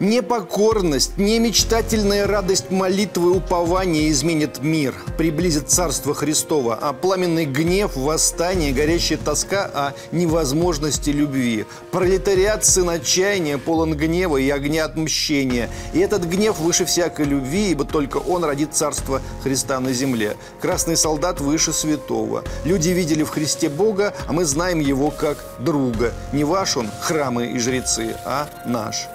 Непокорность, 0.00 1.16
немечтательная 1.16 2.26
радость 2.26 2.70
молитвы 2.70 3.30
упования 3.36 4.08
изменит 4.10 4.60
мир, 4.60 4.94
приблизит 5.16 5.70
Царство 5.70 6.12
Христово, 6.12 6.76
а 6.80 6.92
пламенный 6.92 7.44
гнев, 7.44 7.94
восстание, 7.94 8.72
горящая 8.72 9.18
тоска 9.18 9.64
о 9.72 9.92
невозможности 10.10 11.10
любви. 11.10 11.66
Пролетариат 11.92 12.64
сын 12.64 12.88
отчаяния, 12.90 13.58
полон 13.58 13.94
гнева 13.94 14.38
и 14.38 14.50
огня 14.50 14.86
отмщения. 14.86 15.70
И 15.92 16.00
этот 16.00 16.24
гнев 16.24 16.58
выше 16.58 16.84
всякой 16.84 17.26
любви, 17.26 17.70
ибо 17.70 17.84
только 17.84 18.16
он 18.16 18.42
родит 18.44 18.74
Царство 18.74 19.22
Христа 19.44 19.78
на 19.78 19.92
земле. 19.92 20.36
Красный 20.60 20.96
солдат 20.96 21.40
выше 21.40 21.72
святого. 21.72 22.42
Люди 22.64 22.88
видели 22.88 23.22
в 23.22 23.28
Христе 23.28 23.68
Бога, 23.68 24.14
а 24.26 24.32
мы 24.32 24.46
знаем 24.46 24.80
Его 24.80 25.10
как 25.10 25.38
друга. 25.60 26.12
Не 26.32 26.42
ваш 26.42 26.76
он, 26.76 26.88
храмы 27.00 27.52
и 27.52 27.58
жрецы, 27.58 28.16
а 28.24 28.48
наш. 28.66 29.06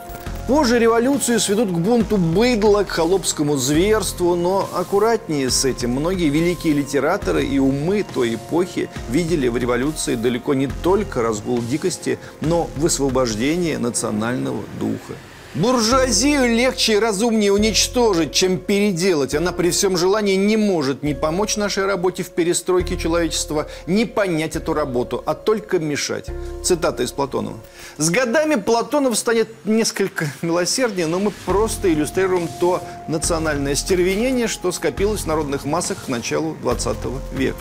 Позже 0.47 0.79
революцию 0.79 1.41
сведут 1.41 1.71
к 1.71 1.77
бунту 1.77 2.15
быдла, 2.15 2.85
к 2.85 2.89
холопскому 2.89 3.57
зверству, 3.57 4.33
но 4.35 4.69
аккуратнее 4.73 5.49
с 5.49 5.65
этим. 5.65 5.91
Многие 5.91 6.29
великие 6.29 6.73
литераторы 6.73 7.45
и 7.45 7.59
умы 7.59 8.05
той 8.13 8.35
эпохи 8.35 8.89
видели 9.09 9.49
в 9.49 9.57
революции 9.57 10.15
далеко 10.15 10.53
не 10.53 10.67
только 10.67 11.21
разгул 11.21 11.59
дикости, 11.59 12.17
но 12.39 12.69
высвобождение 12.77 13.77
национального 13.77 14.63
духа. 14.79 15.15
Буржуазию 15.57 16.55
легче 16.55 16.93
и 16.93 16.99
разумнее 16.99 17.51
уничтожить, 17.51 18.31
чем 18.31 18.59
переделать. 18.59 19.33
Она 19.33 19.51
при 19.51 19.71
всем 19.71 19.97
желании 19.97 20.35
не 20.35 20.55
может 20.55 21.01
ни 21.01 21.13
помочь 21.13 21.57
нашей 21.57 21.87
работе 21.87 22.21
в 22.21 22.29
перестройке 22.29 22.95
человечества, 22.95 23.67
ни 23.87 24.03
понять 24.03 24.55
эту 24.55 24.75
работу, 24.75 25.23
а 25.25 25.33
только 25.33 25.79
мешать. 25.79 26.27
Цитата 26.63 27.01
из 27.01 27.11
Платонова. 27.11 27.57
С 27.97 28.11
годами 28.11 28.53
Платонов 28.53 29.17
станет 29.17 29.49
несколько 29.65 30.27
милосерднее, 30.43 31.07
но 31.07 31.17
мы 31.17 31.31
просто 31.47 31.91
иллюстрируем 31.91 32.47
то 32.59 32.83
национальное 33.07 33.73
стервенение, 33.73 34.47
что 34.47 34.71
скопилось 34.71 35.21
в 35.21 35.25
народных 35.25 35.65
массах 35.65 36.05
к 36.05 36.07
началу 36.07 36.55
20 36.61 36.97
века. 37.33 37.57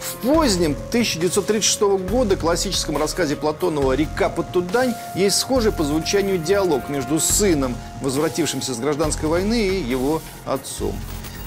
В 0.00 0.26
позднем 0.26 0.76
1936 0.88 1.80
года 2.08 2.36
классическом 2.36 2.96
рассказе 2.96 3.36
Платонова 3.36 3.92
«Река 3.94 4.28
под 4.28 4.52
Тудань» 4.52 4.94
есть 5.14 5.38
схожий 5.38 5.72
по 5.72 5.84
звучанию 5.84 6.38
диалог 6.38 6.88
между 6.88 7.18
сыном, 7.18 7.76
возвратившимся 8.02 8.74
с 8.74 8.78
гражданской 8.78 9.28
войны, 9.28 9.68
и 9.68 9.82
его 9.82 10.22
отцом. 10.44 10.94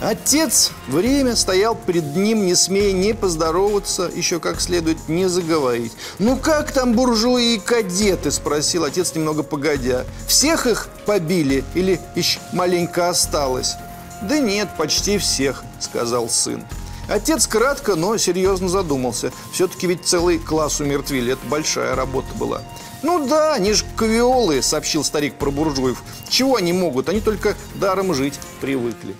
Отец 0.01 0.71
время 0.87 1.35
стоял 1.35 1.75
перед 1.75 2.15
ним, 2.15 2.45
не 2.45 2.55
смея 2.55 2.93
не 2.93 3.13
поздороваться, 3.13 4.09
еще 4.13 4.39
как 4.39 4.61
следует 4.61 5.09
не 5.09 5.27
заговорить. 5.27 5.91
«Ну 6.19 6.37
как 6.37 6.71
там 6.71 6.93
буржуи 6.93 7.55
и 7.55 7.59
кадеты?»– 7.59 8.31
спросил 8.31 8.85
отец 8.85 9.13
немного 9.13 9.43
погодя. 9.43 10.05
«Всех 10.25 10.67
их 10.67 10.87
побили 11.05 11.65
или 11.73 11.99
еще 12.15 12.39
маленько 12.53 13.09
осталось?» 13.09 13.75
«Да 14.21 14.39
нет, 14.39 14.69
почти 14.77 15.17
всех»,– 15.17 15.63
сказал 15.79 16.29
сын. 16.29 16.63
Отец 17.09 17.47
кратко, 17.47 17.95
но 17.95 18.17
серьезно 18.17 18.69
задумался. 18.69 19.31
Все-таки 19.51 19.87
ведь 19.87 20.05
целый 20.05 20.37
класс 20.37 20.79
умертвили. 20.79 21.33
Это 21.33 21.45
большая 21.47 21.95
работа 21.95 22.33
была. 22.35 22.61
«Ну 23.01 23.27
да, 23.27 23.53
они 23.53 23.73
же 23.73 23.85
кавиолы»,— 23.95 24.61
сообщил 24.63 25.03
старик 25.03 25.35
про 25.35 25.51
буржуев. 25.51 26.03
«Чего 26.27 26.57
они 26.57 26.73
могут? 26.73 27.09
Они 27.09 27.21
только 27.21 27.55
даром 27.75 28.13
жить 28.13 28.39
привыкли». 28.61 29.15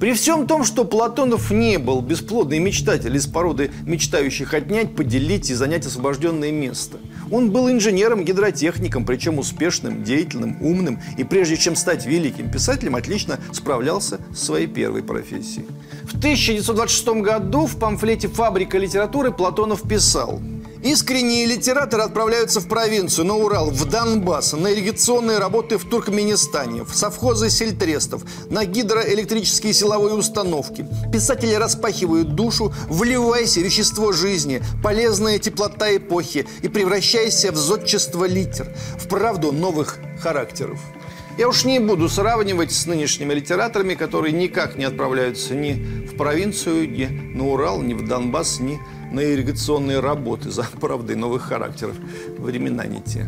При 0.00 0.12
всем 0.12 0.46
том, 0.46 0.62
что 0.62 0.84
Платонов 0.84 1.50
не 1.50 1.76
был 1.78 2.00
бесплодный 2.00 2.60
мечтатель 2.60 3.16
из 3.16 3.26
породы 3.26 3.72
мечтающих 3.84 4.54
отнять, 4.54 4.94
поделить 4.94 5.50
и 5.50 5.54
занять 5.54 5.86
освобожденное 5.86 6.52
место. 6.52 6.98
Он 7.32 7.50
был 7.50 7.68
инженером-гидротехником, 7.68 9.04
причем 9.04 9.38
успешным, 9.38 10.04
деятельным, 10.04 10.62
умным, 10.62 11.00
и 11.16 11.24
прежде 11.24 11.56
чем 11.56 11.74
стать 11.74 12.06
великим 12.06 12.48
писателем, 12.50 12.94
отлично 12.94 13.40
справлялся 13.52 14.20
с 14.32 14.44
своей 14.44 14.68
первой 14.68 15.02
профессией. 15.02 15.66
В 16.04 16.16
1926 16.16 17.08
году 17.20 17.66
в 17.66 17.76
памфлете 17.76 18.28
«Фабрика 18.28 18.78
литературы» 18.78 19.32
Платонов 19.32 19.82
писал– 19.82 20.40
Искренние 20.82 21.44
литераторы 21.46 22.04
отправляются 22.04 22.60
в 22.60 22.68
провинцию, 22.68 23.26
на 23.26 23.34
Урал, 23.34 23.70
в 23.70 23.84
Донбасс, 23.84 24.52
на 24.52 24.72
ирригационные 24.72 25.38
работы 25.38 25.76
в 25.76 25.84
Туркменистане, 25.84 26.84
в 26.84 26.94
совхозы 26.94 27.50
сельтрестов, 27.50 28.22
на 28.48 28.64
гидроэлектрические 28.64 29.72
силовые 29.72 30.14
установки. 30.14 30.86
Писатели 31.12 31.54
распахивают 31.54 32.36
душу, 32.36 32.72
вливайся 32.88 33.60
вещество 33.60 34.12
жизни, 34.12 34.62
полезная 34.80 35.40
теплота 35.40 35.96
эпохи 35.96 36.46
и 36.62 36.68
превращайся 36.68 37.50
в 37.50 37.56
зодчество 37.56 38.24
литер, 38.24 38.72
в 38.98 39.08
правду 39.08 39.50
новых 39.50 39.98
характеров. 40.20 40.78
Я 41.38 41.48
уж 41.48 41.64
не 41.64 41.80
буду 41.80 42.08
сравнивать 42.08 42.72
с 42.72 42.86
нынешними 42.86 43.34
литераторами, 43.34 43.94
которые 43.94 44.32
никак 44.32 44.76
не 44.76 44.84
отправляются 44.84 45.54
ни 45.54 46.06
в 46.06 46.16
провинцию, 46.16 46.90
ни 46.90 47.06
на 47.06 47.48
Урал, 47.48 47.80
ни 47.82 47.94
в 47.94 48.06
Донбасс, 48.06 48.60
ни 48.60 48.80
на 49.12 49.20
ирригационные 49.20 50.00
работы 50.00 50.50
за 50.50 50.66
правдой 50.80 51.16
новых 51.16 51.42
характеров. 51.42 51.96
Времена 52.38 52.86
не 52.86 53.00
те. 53.00 53.26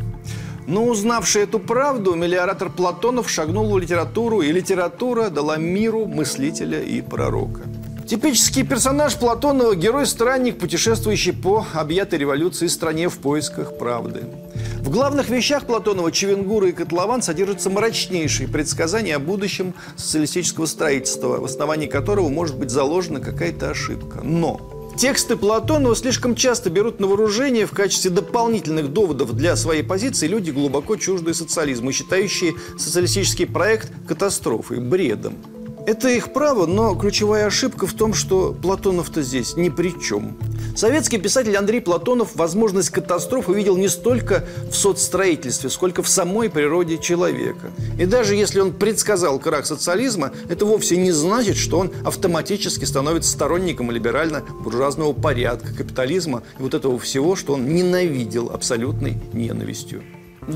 Но 0.67 0.85
узнавший 0.85 1.43
эту 1.43 1.59
правду, 1.59 2.15
мелиоратор 2.15 2.71
Платонов 2.71 3.29
шагнул 3.29 3.73
в 3.73 3.79
литературу, 3.79 4.41
и 4.41 4.53
литература 4.53 5.31
дала 5.31 5.57
миру 5.57 6.07
мыслителя 6.07 6.81
и 6.81 7.01
пророка. 7.01 7.63
Типический 8.07 8.65
персонаж 8.65 9.17
Платонова– 9.17 9.75
герой-странник, 9.77 10.59
путешествующий 10.59 11.33
по 11.33 11.65
объятой 11.75 12.19
революции 12.19 12.67
стране 12.67 13.09
в 13.09 13.19
поисках 13.19 13.79
правды. 13.79 14.25
В 14.81 14.91
главных 14.91 15.29
вещах 15.29 15.67
Платонова 15.67 16.11
Чевенгура 16.11 16.69
и 16.69 16.73
Котлован 16.73 17.23
содержатся 17.23 17.71
мрачнейшие 17.71 18.49
предсказания 18.49 19.15
о 19.15 19.21
будущем 19.21 19.75
социалистического 19.97 20.67
строительства, 20.67 21.39
в 21.39 21.45
основании 21.45 21.87
которого 21.87 22.29
может 22.29 22.57
быть 22.59 22.71
заложена 22.71 23.21
какая-то 23.21 23.71
ошибка. 23.71 24.21
Но 24.25 24.80
Тексты 25.01 25.35
Платонова 25.35 25.97
слишком 25.97 26.35
часто 26.35 26.69
берут 26.69 27.01
на 27.01 27.07
вооружение 27.07 27.65
в 27.65 27.71
качестве 27.71 28.11
дополнительных 28.11 28.93
доводов 28.93 29.33
для 29.33 29.57
своей 29.57 29.83
позиции 29.83 30.27
люди, 30.27 30.51
глубоко 30.51 30.97
чуждые 30.97 31.33
социализму, 31.33 31.91
считающие 31.91 32.53
социалистический 32.77 33.47
проект 33.47 33.91
катастрофой, 34.07 34.79
бредом. 34.79 35.39
Это 35.91 36.09
их 36.09 36.33
право, 36.33 36.67
но 36.67 36.95
ключевая 36.95 37.47
ошибка 37.47 37.85
в 37.85 37.95
том, 37.95 38.15
что 38.15 38.53
Платонов-то 38.63 39.23
здесь 39.23 39.57
ни 39.57 39.71
при 39.71 40.01
чем. 40.01 40.39
Советский 40.77 41.19
писатель 41.19 41.57
Андрей 41.57 41.81
Платонов 41.81 42.37
возможность 42.37 42.91
катастроф 42.91 43.49
увидел 43.49 43.77
не 43.77 43.89
столько 43.89 44.47
в 44.71 44.77
соцстроительстве, 44.77 45.69
сколько 45.69 46.05
в 46.05 46.09
самой 46.09 46.49
природе 46.49 46.97
человека. 46.99 47.73
И 47.99 48.07
даже 48.07 48.37
если 48.37 48.61
он 48.61 48.73
предсказал 48.73 49.41
крах 49.41 49.67
социализма, 49.67 50.31
это 50.49 50.65
вовсе 50.65 50.97
не 50.97 51.11
значит, 51.11 51.57
что 51.57 51.81
он 51.81 51.91
автоматически 52.05 52.85
становится 52.85 53.33
сторонником 53.33 53.91
либерально-буржуазного 53.91 55.13
порядка, 55.13 55.75
капитализма 55.75 56.45
и 56.61 56.63
вот 56.63 56.75
этого 56.75 57.01
всего, 57.01 57.35
что 57.35 57.55
он 57.55 57.67
ненавидел 57.67 58.51
абсолютной 58.51 59.17
ненавистью. 59.33 60.05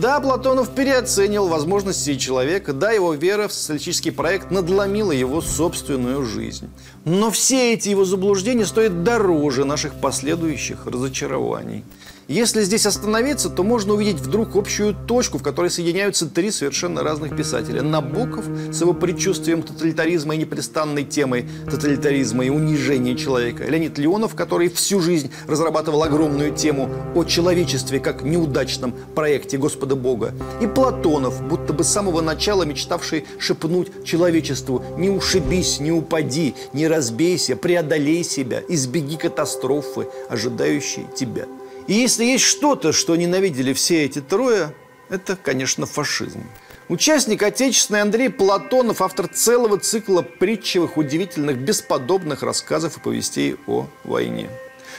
Да, 0.00 0.20
Платонов 0.20 0.74
переоценил 0.74 1.46
возможности 1.48 2.16
человека, 2.16 2.72
да, 2.72 2.90
его 2.90 3.14
вера 3.14 3.48
в 3.48 3.52
социалистический 3.52 4.10
проект 4.10 4.50
надломила 4.50 5.12
его 5.12 5.40
собственную 5.40 6.24
жизнь. 6.24 6.68
Но 7.04 7.30
все 7.30 7.74
эти 7.74 7.90
его 7.90 8.04
заблуждения 8.04 8.66
стоят 8.66 9.04
дороже 9.04 9.64
наших 9.64 9.94
последующих 10.00 10.86
разочарований. 10.86 11.84
Если 12.28 12.62
здесь 12.62 12.86
остановиться, 12.86 13.50
то 13.50 13.62
можно 13.62 13.92
увидеть 13.92 14.16
вдруг 14.16 14.56
общую 14.56 14.94
точку, 14.94 15.36
в 15.36 15.42
которой 15.42 15.70
соединяются 15.70 16.26
три 16.26 16.50
совершенно 16.50 17.02
разных 17.02 17.36
писателя. 17.36 17.82
Набоков 17.82 18.46
с 18.72 18.80
его 18.80 18.94
предчувствием 18.94 19.62
тоталитаризма 19.62 20.34
и 20.34 20.38
непрестанной 20.38 21.04
темой 21.04 21.46
тоталитаризма 21.70 22.46
и 22.46 22.48
унижения 22.48 23.14
человека. 23.14 23.64
Леонид 23.64 23.98
Леонов, 23.98 24.34
который 24.34 24.70
всю 24.70 25.00
жизнь 25.00 25.30
разрабатывал 25.46 26.02
огромную 26.02 26.54
тему 26.54 26.88
о 27.14 27.24
человечестве 27.24 28.00
как 28.00 28.22
неудачном 28.22 28.94
проекте 29.14 29.58
Господа 29.58 29.94
Бога. 29.94 30.32
И 30.62 30.66
Платонов, 30.66 31.42
будто 31.46 31.74
бы 31.74 31.84
с 31.84 31.88
самого 31.88 32.22
начала 32.22 32.62
мечтавший 32.62 33.26
шепнуть 33.38 34.04
человечеству 34.04 34.82
«Не 34.96 35.10
ушибись, 35.10 35.78
не 35.78 35.92
упади, 35.92 36.54
не 36.72 36.88
разбейся, 36.88 37.54
преодолей 37.54 38.24
себя, 38.24 38.62
избеги 38.66 39.16
катастрофы, 39.16 40.08
ожидающей 40.30 41.06
тебя». 41.14 41.44
И 41.86 41.92
если 41.92 42.24
есть 42.24 42.44
что-то, 42.44 42.92
что 42.92 43.14
ненавидели 43.14 43.72
все 43.72 44.04
эти 44.04 44.20
трое, 44.20 44.74
это, 45.10 45.36
конечно, 45.36 45.86
фашизм. 45.86 46.42
Участник 46.88 47.42
отечественный 47.42 48.02
Андрей 48.02 48.28
Платонов, 48.28 49.02
автор 49.02 49.28
целого 49.28 49.78
цикла 49.78 50.22
притчевых, 50.22 50.96
удивительных, 50.96 51.58
бесподобных 51.58 52.42
рассказов 52.42 52.96
и 52.96 53.00
повестей 53.00 53.56
о 53.66 53.86
войне. 54.04 54.48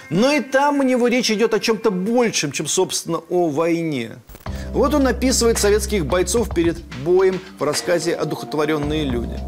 Но 0.10 0.32
и 0.32 0.42
там 0.42 0.80
у 0.80 0.84
него 0.84 1.08
речь 1.08 1.32
идет 1.32 1.54
о 1.54 1.60
чем-то 1.60 1.92
большем, 1.92 2.52
чем, 2.52 2.68
собственно, 2.68 3.20
о 3.30 3.50
войне. 3.50 4.18
Вот 4.72 4.94
он 4.94 5.08
описывает 5.08 5.58
советских 5.58 6.06
бойцов 6.06 6.54
перед 6.54 6.78
боем 7.04 7.40
в 7.58 7.64
рассказе 7.64 8.14
«Одухотворенные 8.14 9.06
люди». 9.06 9.40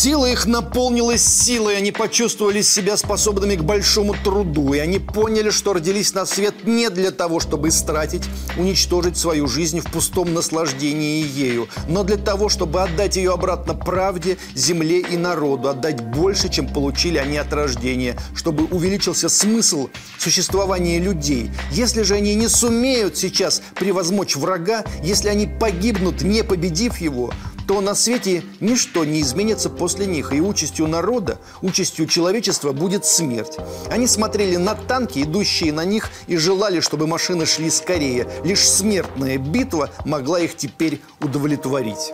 Тело 0.00 0.24
их 0.24 0.46
наполнилось 0.46 1.22
силой, 1.22 1.76
они 1.76 1.92
почувствовали 1.92 2.62
себя 2.62 2.96
способными 2.96 3.54
к 3.54 3.62
большому 3.62 4.14
труду, 4.24 4.72
и 4.72 4.78
они 4.78 4.98
поняли, 4.98 5.50
что 5.50 5.74
родились 5.74 6.14
на 6.14 6.24
свет 6.24 6.66
не 6.66 6.88
для 6.88 7.10
того, 7.10 7.38
чтобы 7.38 7.68
истратить, 7.68 8.22
уничтожить 8.56 9.18
свою 9.18 9.46
жизнь 9.46 9.80
в 9.80 9.92
пустом 9.92 10.32
наслаждении 10.32 11.22
ею, 11.22 11.68
но 11.86 12.02
для 12.02 12.16
того, 12.16 12.48
чтобы 12.48 12.80
отдать 12.80 13.18
ее 13.18 13.34
обратно 13.34 13.74
правде, 13.74 14.38
земле 14.54 15.00
и 15.00 15.18
народу, 15.18 15.68
отдать 15.68 16.00
больше, 16.00 16.48
чем 16.48 16.66
получили 16.66 17.18
они 17.18 17.36
от 17.36 17.52
рождения, 17.52 18.16
чтобы 18.34 18.64
увеличился 18.74 19.28
смысл 19.28 19.90
существования 20.18 20.98
людей. 20.98 21.50
Если 21.72 22.04
же 22.04 22.14
они 22.14 22.34
не 22.36 22.48
сумеют 22.48 23.18
сейчас 23.18 23.60
превозмочь 23.74 24.34
врага, 24.34 24.82
если 25.04 25.28
они 25.28 25.46
погибнут, 25.46 26.22
не 26.22 26.42
победив 26.42 27.02
его, 27.02 27.34
то 27.70 27.80
на 27.80 27.94
свете 27.94 28.42
ничто 28.58 29.04
не 29.04 29.20
изменится 29.20 29.70
после 29.70 30.04
них, 30.04 30.32
и 30.32 30.40
участью 30.40 30.88
народа, 30.88 31.38
участью 31.62 32.08
человечества 32.08 32.72
будет 32.72 33.04
смерть. 33.04 33.58
Они 33.88 34.08
смотрели 34.08 34.56
на 34.56 34.74
танки, 34.74 35.22
идущие 35.22 35.72
на 35.72 35.84
них, 35.84 36.10
и 36.26 36.36
желали, 36.36 36.80
чтобы 36.80 37.06
машины 37.06 37.46
шли 37.46 37.70
скорее. 37.70 38.26
Лишь 38.42 38.68
смертная 38.68 39.38
битва 39.38 39.90
могла 40.04 40.40
их 40.40 40.56
теперь 40.56 41.00
удовлетворить. 41.20 42.12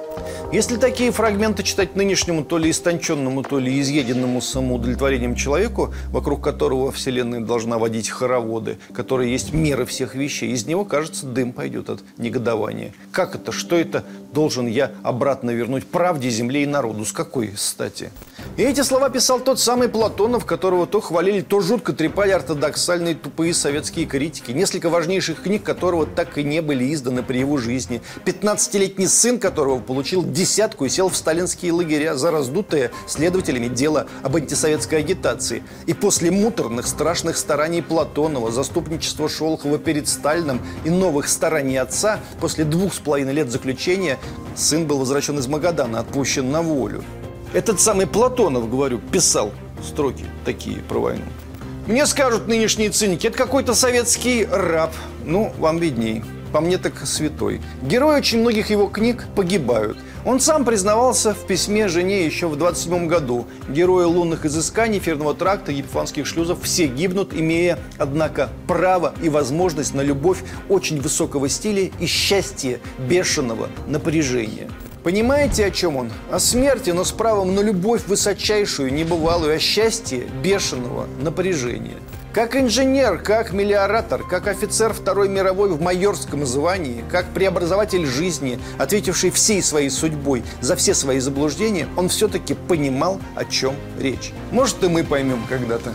Если 0.52 0.76
такие 0.76 1.10
фрагменты 1.10 1.62
читать 1.62 1.96
нынешнему 1.96 2.44
то 2.44 2.58
ли 2.58 2.70
истонченному, 2.70 3.42
то 3.42 3.58
ли 3.58 3.80
изъеденному 3.80 4.42
самоудовлетворением 4.42 5.34
человеку, 5.34 5.94
вокруг 6.10 6.44
которого 6.44 6.92
Вселенная 6.92 7.40
должна 7.40 7.78
водить 7.78 8.10
хороводы, 8.10 8.76
которые 8.92 9.32
есть 9.32 9.54
меры 9.54 9.86
всех 9.86 10.14
вещей, 10.14 10.50
из 10.50 10.66
него, 10.66 10.84
кажется, 10.84 11.24
дым 11.24 11.54
пойдет 11.54 11.88
от 11.88 12.04
негодования. 12.18 12.92
Как 13.10 13.34
это? 13.34 13.52
Что 13.52 13.76
это 13.76 14.04
должен 14.34 14.66
я 14.66 14.92
обратно 15.02 15.45
вернуть 15.50 15.86
правде, 15.86 16.30
земле 16.30 16.62
и 16.62 16.66
народу? 16.66 17.04
С 17.04 17.12
какой 17.12 17.54
стати? 17.56 18.10
И 18.56 18.62
эти 18.62 18.80
слова 18.80 19.10
писал 19.10 19.40
тот 19.40 19.60
самый 19.60 19.88
Платонов, 19.88 20.46
которого 20.46 20.86
то 20.86 21.00
хвалили, 21.00 21.40
то 21.42 21.60
жутко 21.60 21.92
трепали 21.92 22.30
ортодоксальные 22.30 23.14
тупые 23.14 23.52
советские 23.52 24.06
критики, 24.06 24.52
несколько 24.52 24.88
важнейших 24.88 25.42
книг 25.42 25.62
которого 25.62 26.06
так 26.06 26.38
и 26.38 26.44
не 26.44 26.62
были 26.62 26.94
изданы 26.94 27.22
при 27.22 27.38
его 27.38 27.58
жизни, 27.58 28.00
15-летний 28.24 29.08
сын 29.08 29.38
которого 29.38 29.80
получил 29.80 30.24
десятку 30.24 30.86
и 30.86 30.88
сел 30.88 31.08
в 31.08 31.16
сталинские 31.16 31.72
лагеря 31.72 32.14
за 32.14 32.30
раздутое 32.30 32.92
следователями 33.06 33.68
дело 33.68 34.06
об 34.22 34.36
антисоветской 34.36 35.00
агитации. 35.00 35.62
И 35.86 35.92
после 35.92 36.30
муторных, 36.30 36.86
страшных 36.86 37.36
стараний 37.36 37.82
Платонова, 37.82 38.50
заступничества 38.50 39.28
Шолохова 39.28 39.78
перед 39.78 40.08
Сталином 40.08 40.60
и 40.84 40.90
новых 40.90 41.28
стараний 41.28 41.78
отца, 41.78 42.20
после 42.40 42.64
двух 42.64 42.94
с 42.94 42.98
половиной 42.98 43.32
лет 43.32 43.50
заключения 43.50 44.18
сын 44.54 44.86
был 44.86 44.98
возвращен 44.98 45.25
из 45.34 45.46
Магадана, 45.46 46.00
отпущен 46.00 46.50
на 46.50 46.62
волю. 46.62 47.04
Этот 47.52 47.80
самый 47.80 48.06
Платонов, 48.06 48.70
говорю, 48.70 48.98
писал 48.98 49.52
строки 49.82 50.24
такие 50.44 50.78
про 50.78 50.98
войну. 50.98 51.24
Мне 51.86 52.06
скажут 52.06 52.48
нынешние 52.48 52.90
циники, 52.90 53.28
это 53.28 53.36
какой-то 53.36 53.74
советский 53.74 54.46
раб. 54.50 54.92
Ну, 55.24 55.52
вам 55.58 55.78
видней. 55.78 56.24
По 56.52 56.60
мне 56.60 56.78
так 56.78 57.06
святой. 57.06 57.60
Герои 57.82 58.18
очень 58.18 58.40
многих 58.40 58.70
его 58.70 58.86
книг 58.86 59.26
погибают. 59.34 59.98
Он 60.24 60.40
сам 60.40 60.64
признавался 60.64 61.34
в 61.34 61.46
письме 61.46 61.86
жене 61.86 62.24
еще 62.24 62.48
в 62.48 62.56
27 62.56 63.06
году. 63.06 63.46
Герои 63.68 64.04
лунных 64.04 64.44
изысканий, 64.44 64.98
эфирного 64.98 65.34
тракта, 65.34 65.70
епифанских 65.70 66.26
шлюзов 66.26 66.62
все 66.62 66.86
гибнут, 66.86 67.32
имея, 67.32 67.78
однако, 67.98 68.48
право 68.66 69.14
и 69.22 69.28
возможность 69.28 69.94
на 69.94 70.00
любовь 70.00 70.38
очень 70.68 71.00
высокого 71.00 71.48
стиля 71.48 71.90
и 72.00 72.06
счастье 72.06 72.80
бешеного 72.98 73.68
напряжения. 73.86 74.68
Понимаете, 75.06 75.66
о 75.66 75.70
чем 75.70 75.96
он? 75.98 76.10
О 76.32 76.40
смерти, 76.40 76.90
но 76.90 77.04
с 77.04 77.12
правом 77.12 77.54
на 77.54 77.60
любовь 77.60 78.08
высочайшую, 78.08 78.92
небывалую, 78.92 79.54
о 79.54 79.58
счастье 79.60 80.26
бешеного 80.42 81.06
напряжения. 81.20 81.98
Как 82.32 82.56
инженер, 82.56 83.18
как 83.18 83.52
мелиоратор, 83.52 84.24
как 84.24 84.48
офицер 84.48 84.92
Второй 84.92 85.28
мировой 85.28 85.70
в 85.70 85.80
майорском 85.80 86.44
звании, 86.44 87.04
как 87.08 87.26
преобразователь 87.26 88.04
жизни, 88.04 88.58
ответивший 88.78 89.30
всей 89.30 89.62
своей 89.62 89.90
судьбой 89.90 90.42
за 90.60 90.74
все 90.74 90.92
свои 90.92 91.20
заблуждения, 91.20 91.86
он 91.96 92.08
все-таки 92.08 92.54
понимал, 92.54 93.20
о 93.36 93.44
чем 93.44 93.76
речь. 94.00 94.32
Может, 94.50 94.82
и 94.82 94.88
мы 94.88 95.04
поймем 95.04 95.46
когда-то. 95.48 95.94